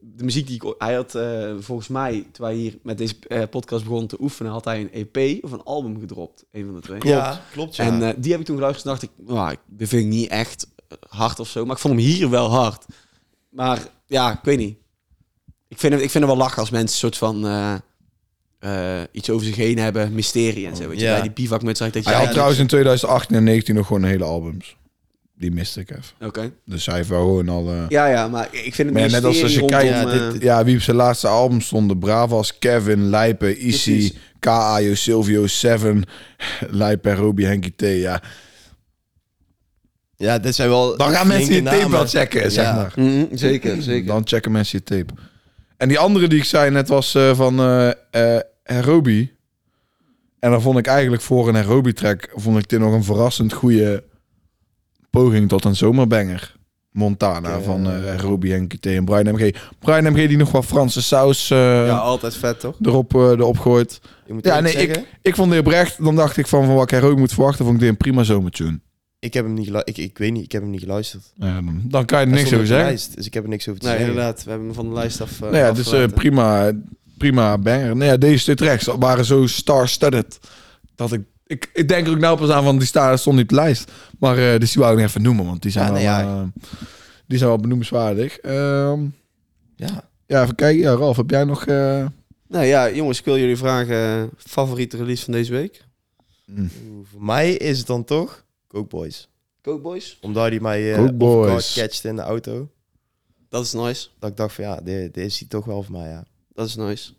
[0.00, 0.74] de muziek die ik...
[0.78, 4.52] Hij had eh, volgens mij, toen wij hier met deze eh, podcast begonnen te oefenen,
[4.52, 6.44] had hij een EP of een album gedropt.
[6.52, 7.00] Een van de twee.
[7.02, 7.84] ja klopt, ja.
[7.84, 10.28] En eh, die heb ik toen geluisterd en dacht ik, nou, dit vind ik niet
[10.28, 10.66] echt
[11.08, 11.64] hard of zo.
[11.64, 12.84] Maar ik vond hem hier wel hard.
[13.50, 14.76] Maar ja, ik weet niet.
[15.68, 17.46] Ik vind, het, ik vind het wel lachen als mensen een soort van...
[17.46, 17.74] eh,
[18.58, 20.88] eh, iets over zich heen hebben, mysterie en zo.
[20.88, 21.12] Weet je, Ja.
[21.12, 22.00] bij die bivak met dat je...
[22.02, 24.76] Hij had ja, trouwens in 2018 en 19 nog gewoon hele albums.
[25.40, 26.26] Die miste ik even.
[26.28, 26.52] Oké.
[26.64, 27.68] Dus hij heeft wel gewoon al...
[27.70, 30.26] eh, Ja, ja, maar ik vind het Maar net als als je kijkt, rondom, ja,
[30.26, 31.98] eh, dit- ja, wie op zijn laatste album stonden.
[31.98, 34.12] Bravas, Kevin, Lijpen, Issy.
[34.38, 34.94] K.A.J.O.
[34.94, 36.04] Silvio, Seven,
[36.70, 37.80] Lijpen, Robbie, Henky T.
[37.82, 38.22] Ja.
[40.16, 40.96] ja, dit zijn wel...
[40.96, 42.74] Dan gaan mensen je tape wel checken, zeg Ja.
[42.74, 42.92] maar.
[42.96, 44.06] mhm, zeker, zeker.
[44.06, 45.12] Dan checken mensen je tape.
[45.76, 49.32] En die andere die ik zei net was eh, van eh eh, Herobi.
[50.38, 52.28] En dan vond ik eigenlijk voor een Herobi-track...
[52.34, 54.04] vond ik dit nog een verrassend goede
[55.10, 56.58] poging tot een zomerbanger.
[56.90, 57.90] Montana van ja.
[57.96, 59.54] eh Herobi, Henky T en Brian MG.
[59.78, 62.76] Brian MG die nog wat Franse saus eh, Ja, altijd vet, toch?
[62.82, 64.00] erop, eh, erop gooit.
[64.26, 66.82] Je moet Ja, nee, zeggen, Ik vond dit oprecht, dan dacht ik van, van wat
[66.84, 67.64] ik Herobi moet verwachten...
[67.64, 68.80] vond ik dit een prima zomertune.
[69.18, 69.98] ik heb hem niet geluisterd.
[69.98, 71.32] Ik, ik weet niet, ik heb hem niet geluisterd.
[71.34, 72.86] Ja, dan, kan je er niks over zeggen.
[72.86, 74.14] lijst, dus ik heb er niks over te Nee, zeggen.
[74.14, 74.44] inderdaad.
[74.44, 75.30] We hebben hem van de lijst af.
[75.34, 76.72] Uh, Nou ja, dus eh, prima,
[77.18, 77.96] prima banger.
[77.96, 80.38] Nou ja, deze twee tracks waren zo star-studded.
[80.94, 81.20] Dat ik,
[81.50, 83.54] ik, ik denk er ook nou pas aan van die staan stond niet op de
[83.54, 83.90] lijst.
[84.18, 86.34] Maar eh, dus die wou ik nog even noemen, want die zijn, Ja, wel, nee,
[86.34, 86.40] ja.
[86.42, 86.46] eh,
[87.26, 88.38] die zijn wel benoemenswaardig.
[88.38, 89.00] Ehm,
[89.76, 90.08] Ja.
[90.26, 90.80] ja, even kijken.
[90.82, 91.66] Ja, Ralf, heb jij nog...
[91.66, 92.06] eh,
[92.48, 93.96] Nou ja, jongens, ik wil jullie vragen.
[93.96, 95.84] eh, favoriete release van deze week?
[96.46, 99.28] mm, Oeh, Voor mij is het dan toch Coke Boys.
[99.62, 100.18] Coke Boys.
[100.20, 101.74] Omdat hij mij Coke uh, Boys.
[101.74, 102.68] catchte in de auto.
[103.48, 104.08] Dat is nice.
[104.18, 106.24] Dat ik dacht van ja, dit, dit is hij toch wel voor mij, ja.
[106.54, 107.12] Dat is nice.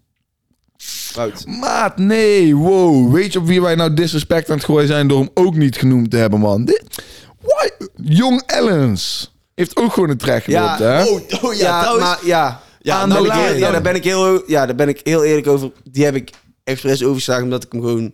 [1.46, 3.14] Maat, nee, wow.
[3.14, 5.78] Weet je op wie wij nou disrespect aan het gooien zijn door hem ook niet
[5.78, 6.66] genoemd te hebben, man?
[6.66, 7.04] Dit,
[7.42, 7.68] why?
[7.96, 11.04] Young Ellens heeft ook gewoon een track gedropt, hè?
[11.04, 12.62] Oh, oh Ja, maar ja.
[12.84, 13.60] Ja, Aan daar de ben ik heel- lijn.
[13.60, 15.72] ja, daar ben ik heel, ja, daar ben ik heel eerlijk over.
[15.92, 16.30] Die heb ik
[16.64, 18.14] expres overgeslagen omdat ik hem gewoon.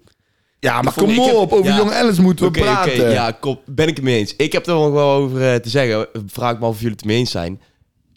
[0.60, 1.76] Ja, maar vond- kom op, over ja.
[1.76, 3.10] Young Ellens moeten we praten.
[3.12, 4.34] ja, kom, ben ik het mee eens.
[4.38, 6.08] Ik heb er nog wel over eh, te zeggen.
[6.28, 7.62] Vraag me af of jullie het mee eens zijn.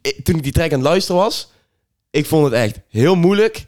[0.03, 1.51] Ik- toen ik die track aan het luisteren was,
[2.11, 3.67] ik vond het echt heel moeilijk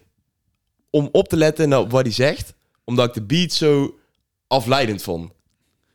[0.93, 3.95] om op te letten naar wat hij zegt, omdat ik de beat zo
[4.47, 5.31] afleidend vond.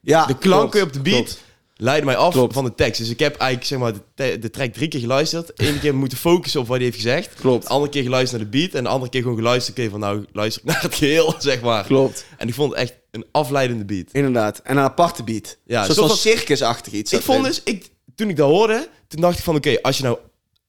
[0.02, 1.44] Ja, De klanken klopt, op de beat klopt.
[1.76, 2.54] leidden mij af Klopt.
[2.54, 3.00] van de tekst.
[3.00, 3.94] Dus ik heb eigenlijk zeg maar,
[4.40, 5.52] de, track drie keer geluisterd.
[5.56, 7.34] Eén keer moeten focussen op wat hij heeft gezegd.
[7.34, 7.64] Klopt.
[7.64, 8.74] De andere keer geluisterd naar de beat.
[8.74, 9.80] En de andere keer gewoon geluisterd.
[9.80, 11.86] Oké, van nou luister ik naar het geheel, zeg maar.
[11.86, 12.26] Klopt.
[12.38, 14.08] En ik vond het echt een afleidende beat.
[14.12, 14.60] Inderdaad.
[14.64, 15.58] En een aparte beat.
[15.66, 17.14] Ja, zoals circusachtig iets.
[17.14, 20.04] Ik vond dus, ik, toen ik dat hoorde, toen dacht ik van oké, als je
[20.04, 20.18] nou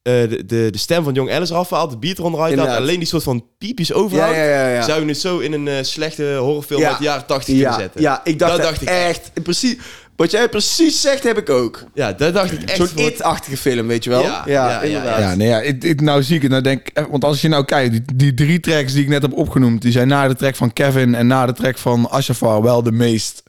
[0.01, 2.87] de, de, de stem van Young Alice eraf haalt, de beat eronder uit haalt, Inderdaad.
[2.87, 4.67] alleen die soort van piepjes overhoudt, ja, ja.
[4.67, 4.81] ja.
[4.81, 6.87] zou je het zo in een eh, slechte horrorfilm Ja.
[6.89, 8.01] uit de jaren 80 kunnen zetten.
[8.01, 9.31] ja, ik dacht, dat dat dacht ik echt.
[9.43, 9.75] Precies,
[10.15, 11.83] wat jij precies zegt, heb ik ook.
[11.93, 12.77] Ja, dat dacht ik echt.
[12.77, 14.21] Zo'n voor- it-achtige film, weet je wel?
[14.21, 15.19] Ja, ja, ja, inderdaad.
[15.19, 17.91] Ja, nee, ja, nou zie ik het, nou denk ik, want als je nou kijkt,
[17.91, 20.73] die, die drie tracks die ik net heb opgenoemd, die zijn na de track van
[20.73, 23.43] Kevin en na de track van Ashafar wel de meest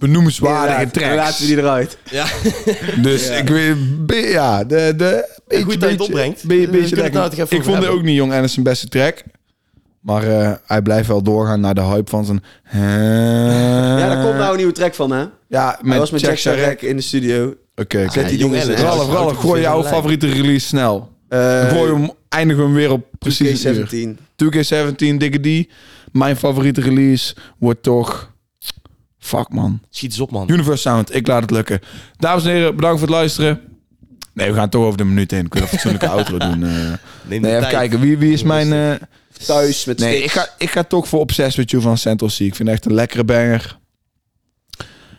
[0.00, 0.78] benoemenswaardige.
[0.80, 1.14] Dan tracks.
[1.16, 1.98] Laten we die eruit.
[2.10, 2.26] Ja,
[3.02, 6.44] Dus ik weet, be- ja, de, de beetje, goed dat je het beetje- opbrengt.
[6.44, 7.90] Be, beetje het nou ik vond het hebben.
[7.90, 9.22] ook niet Jong Alice zijn beste track.
[10.00, 12.42] Maar eh, hij blijft wel doorgaan naar de hype van zijn...
[12.72, 15.24] Ja, daar komt nou een nieuwe track van, hè?
[15.48, 17.54] Ja, Hij was met Jack Sharek in de studio.
[17.76, 18.10] Oké, oké.
[18.10, 18.54] Zet die jong?
[18.64, 21.10] Ralf, Ralf, het gooi jouw favoriete release snel.
[21.28, 24.16] Eh, gooi hem, eindigen we hem weer op precies een uur.
[24.16, 24.20] 2K17.
[24.44, 25.68] 2K17, dikke D.
[26.12, 28.29] Mijn favoriete release wordt toch...
[29.20, 29.80] Fuck man.
[29.90, 30.50] Schiet eens op, man.
[30.50, 31.80] Universe Sound, ik laat het lukken.
[32.16, 33.60] Dames en heren, bedankt voor het luisteren.
[34.34, 35.48] Nee, we gaan toch over de minuut heen.
[35.48, 36.62] Kunnen we een fatsoenlijke outro doen.
[36.64, 36.92] eh.
[37.40, 38.00] Nee, even kijken.
[38.00, 38.72] Wie, wie is mijn...
[38.72, 39.06] eh,
[39.46, 42.38] Thuis met Nee, ik ga, ik ga toch voor Obsessed With You van Central C.
[42.38, 43.78] Ik vind het echt een lekkere banger.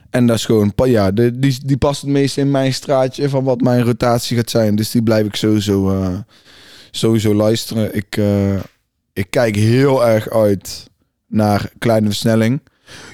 [0.10, 0.74] En dat is gewoon...
[0.86, 4.50] Ja, de, die, die past het meest in mijn straatje van wat mijn rotatie gaat
[4.50, 4.76] zijn.
[4.76, 6.18] Dus die blijf ik sowieso, eh,
[6.92, 7.96] sowieso luisteren.
[7.96, 8.56] Ik, eh,
[9.14, 10.90] ik kijk heel erg uit
[11.28, 12.62] naar kleine versnelling.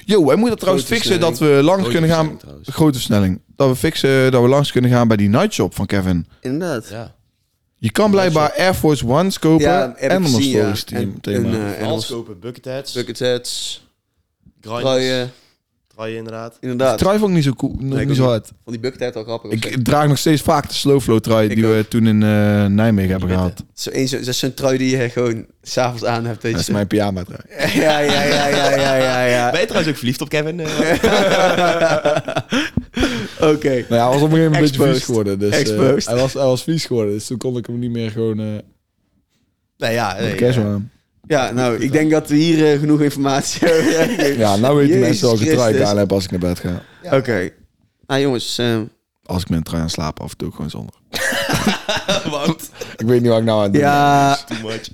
[0.04, 2.36] Yo, wij moeten trouwens Grote fixen dat we langs Grote kunnen gaan...
[2.36, 2.68] trouwens.
[2.68, 3.40] Grote versnelling.
[3.56, 6.26] Dat we fixen dat we langs kunnen gaan bij die nightshop van Kevin.
[6.40, 6.88] Inderdaad.
[6.88, 7.14] Ja.
[7.80, 10.28] Je kan blijkbaar Air Force Ones kopen Ja, en ja.
[10.28, 11.02] stories team.
[11.02, 11.48] En- thema.
[11.48, 12.06] en, Engels.
[12.06, 13.86] kopen, bucketheads, Bucket hats,
[14.60, 15.30] grinders.
[15.98, 16.56] Truien inderdaad.
[16.60, 16.98] Inderdaad.
[16.98, 18.46] Trui vond ik niet zo cool, nog Nee, niet zo hard.
[18.64, 19.50] Van die bucket hat wel grappig.
[19.52, 22.66] Ik draag nog steeds vaak de slow flow trui Ik die we toen in eh,
[22.66, 23.64] Nijmegen hebben gehad.
[23.74, 26.42] Zo een, zo, dat is zo'n trui die je gewoon s'avonds aan hebt.
[26.42, 27.40] Weet Dat is mijn pyjama trui.
[27.82, 29.50] Ja, ja, ja, ja, ja, ja, ja.
[29.50, 30.60] Ben je trouwens ook verliefd op Kevin?
[33.38, 33.68] Eh, Oké.
[33.68, 35.38] Nou ja, hij was op een gegeven moment een beetje vies geworden.
[35.38, 36.06] Dus, eh, Exposed.
[36.06, 38.40] hij, was, hij was vies geworden, dus toen kon ik hem niet meer gewoon...
[38.40, 38.46] eh
[39.76, 40.16] Nee, ja.
[40.20, 40.80] nee, ja.
[41.28, 44.36] Ja, nou, ik denk dat we hier eh, genoeg informatie hebben.
[44.44, 45.86] Ja, nou weten mensen welke trui ik Christus.
[45.86, 46.82] aan heb als ik naar bed ga.
[47.16, 47.50] Oké.
[48.06, 48.78] Nou jongens, eh,
[49.24, 50.94] Als ik met een trui aan slaap, af en toe gewoon zonder.
[52.30, 54.88] Want, Ik weet niet wat ik nou aan het doen ja, too much.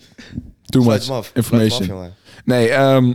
[0.65, 1.31] Too much af.
[1.35, 1.91] information.
[1.91, 2.09] Af.
[2.45, 3.15] Nee, ehm,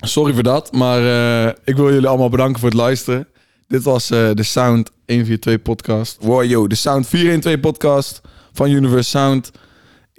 [0.00, 0.72] sorry voor dat.
[0.72, 0.98] Maar
[1.46, 3.28] eh, ik wil jullie allemaal bedanken voor het luisteren.
[3.66, 6.16] Dit was eh, de Sound 142 podcast.
[6.20, 8.20] Wow, yo, de Sound 412 podcast
[8.52, 9.50] van Universe Sound.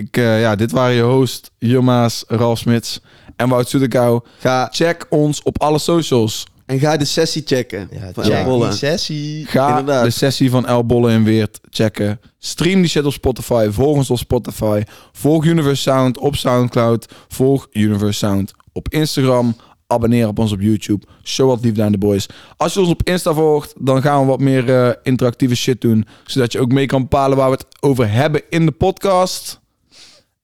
[0.02, 3.00] Ik, eh, ja, dit waren je host, Jilmaas, Ralf Smits
[3.36, 4.20] en Wout Soetekau.
[4.40, 6.46] ga, Check ons op alle socials.
[6.66, 7.90] en ga de sessie checken.
[7.92, 8.72] Ja, van check El Bolle.
[8.72, 9.46] sessie.
[9.46, 10.04] Ga Inderdaad.
[10.04, 12.20] de sessie van El Bolle in Weert checken.
[12.40, 13.68] Stream die shit op Spotify.
[13.72, 14.82] Volg ons op Spotify.
[15.12, 17.06] Volg Universe Sound op Soundcloud.
[17.28, 19.56] Volg Universe Sound op Instagram.
[19.88, 21.06] Abonneer op ons op YouTube.
[21.24, 22.26] Show wat liefde aan de boys.
[22.58, 26.06] Als je ons op Insta volgt, dan gaan we wat meer eh, interactieve shit doen.
[26.26, 29.60] Zodat je ook mee kan bepalen waar we het over hebben in de podcast.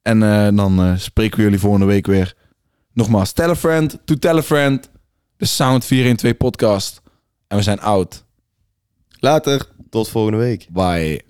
[0.07, 2.35] En eh, dan eh, spreken we jullie volgende week weer.
[2.93, 4.89] Nogmaals, tell a friend to tell a friend.
[5.37, 7.01] De Sound 412 podcast.
[7.47, 8.25] En we zijn out.
[9.19, 9.67] Later.
[9.89, 10.67] Tot volgende week.
[10.69, 11.26] Bye.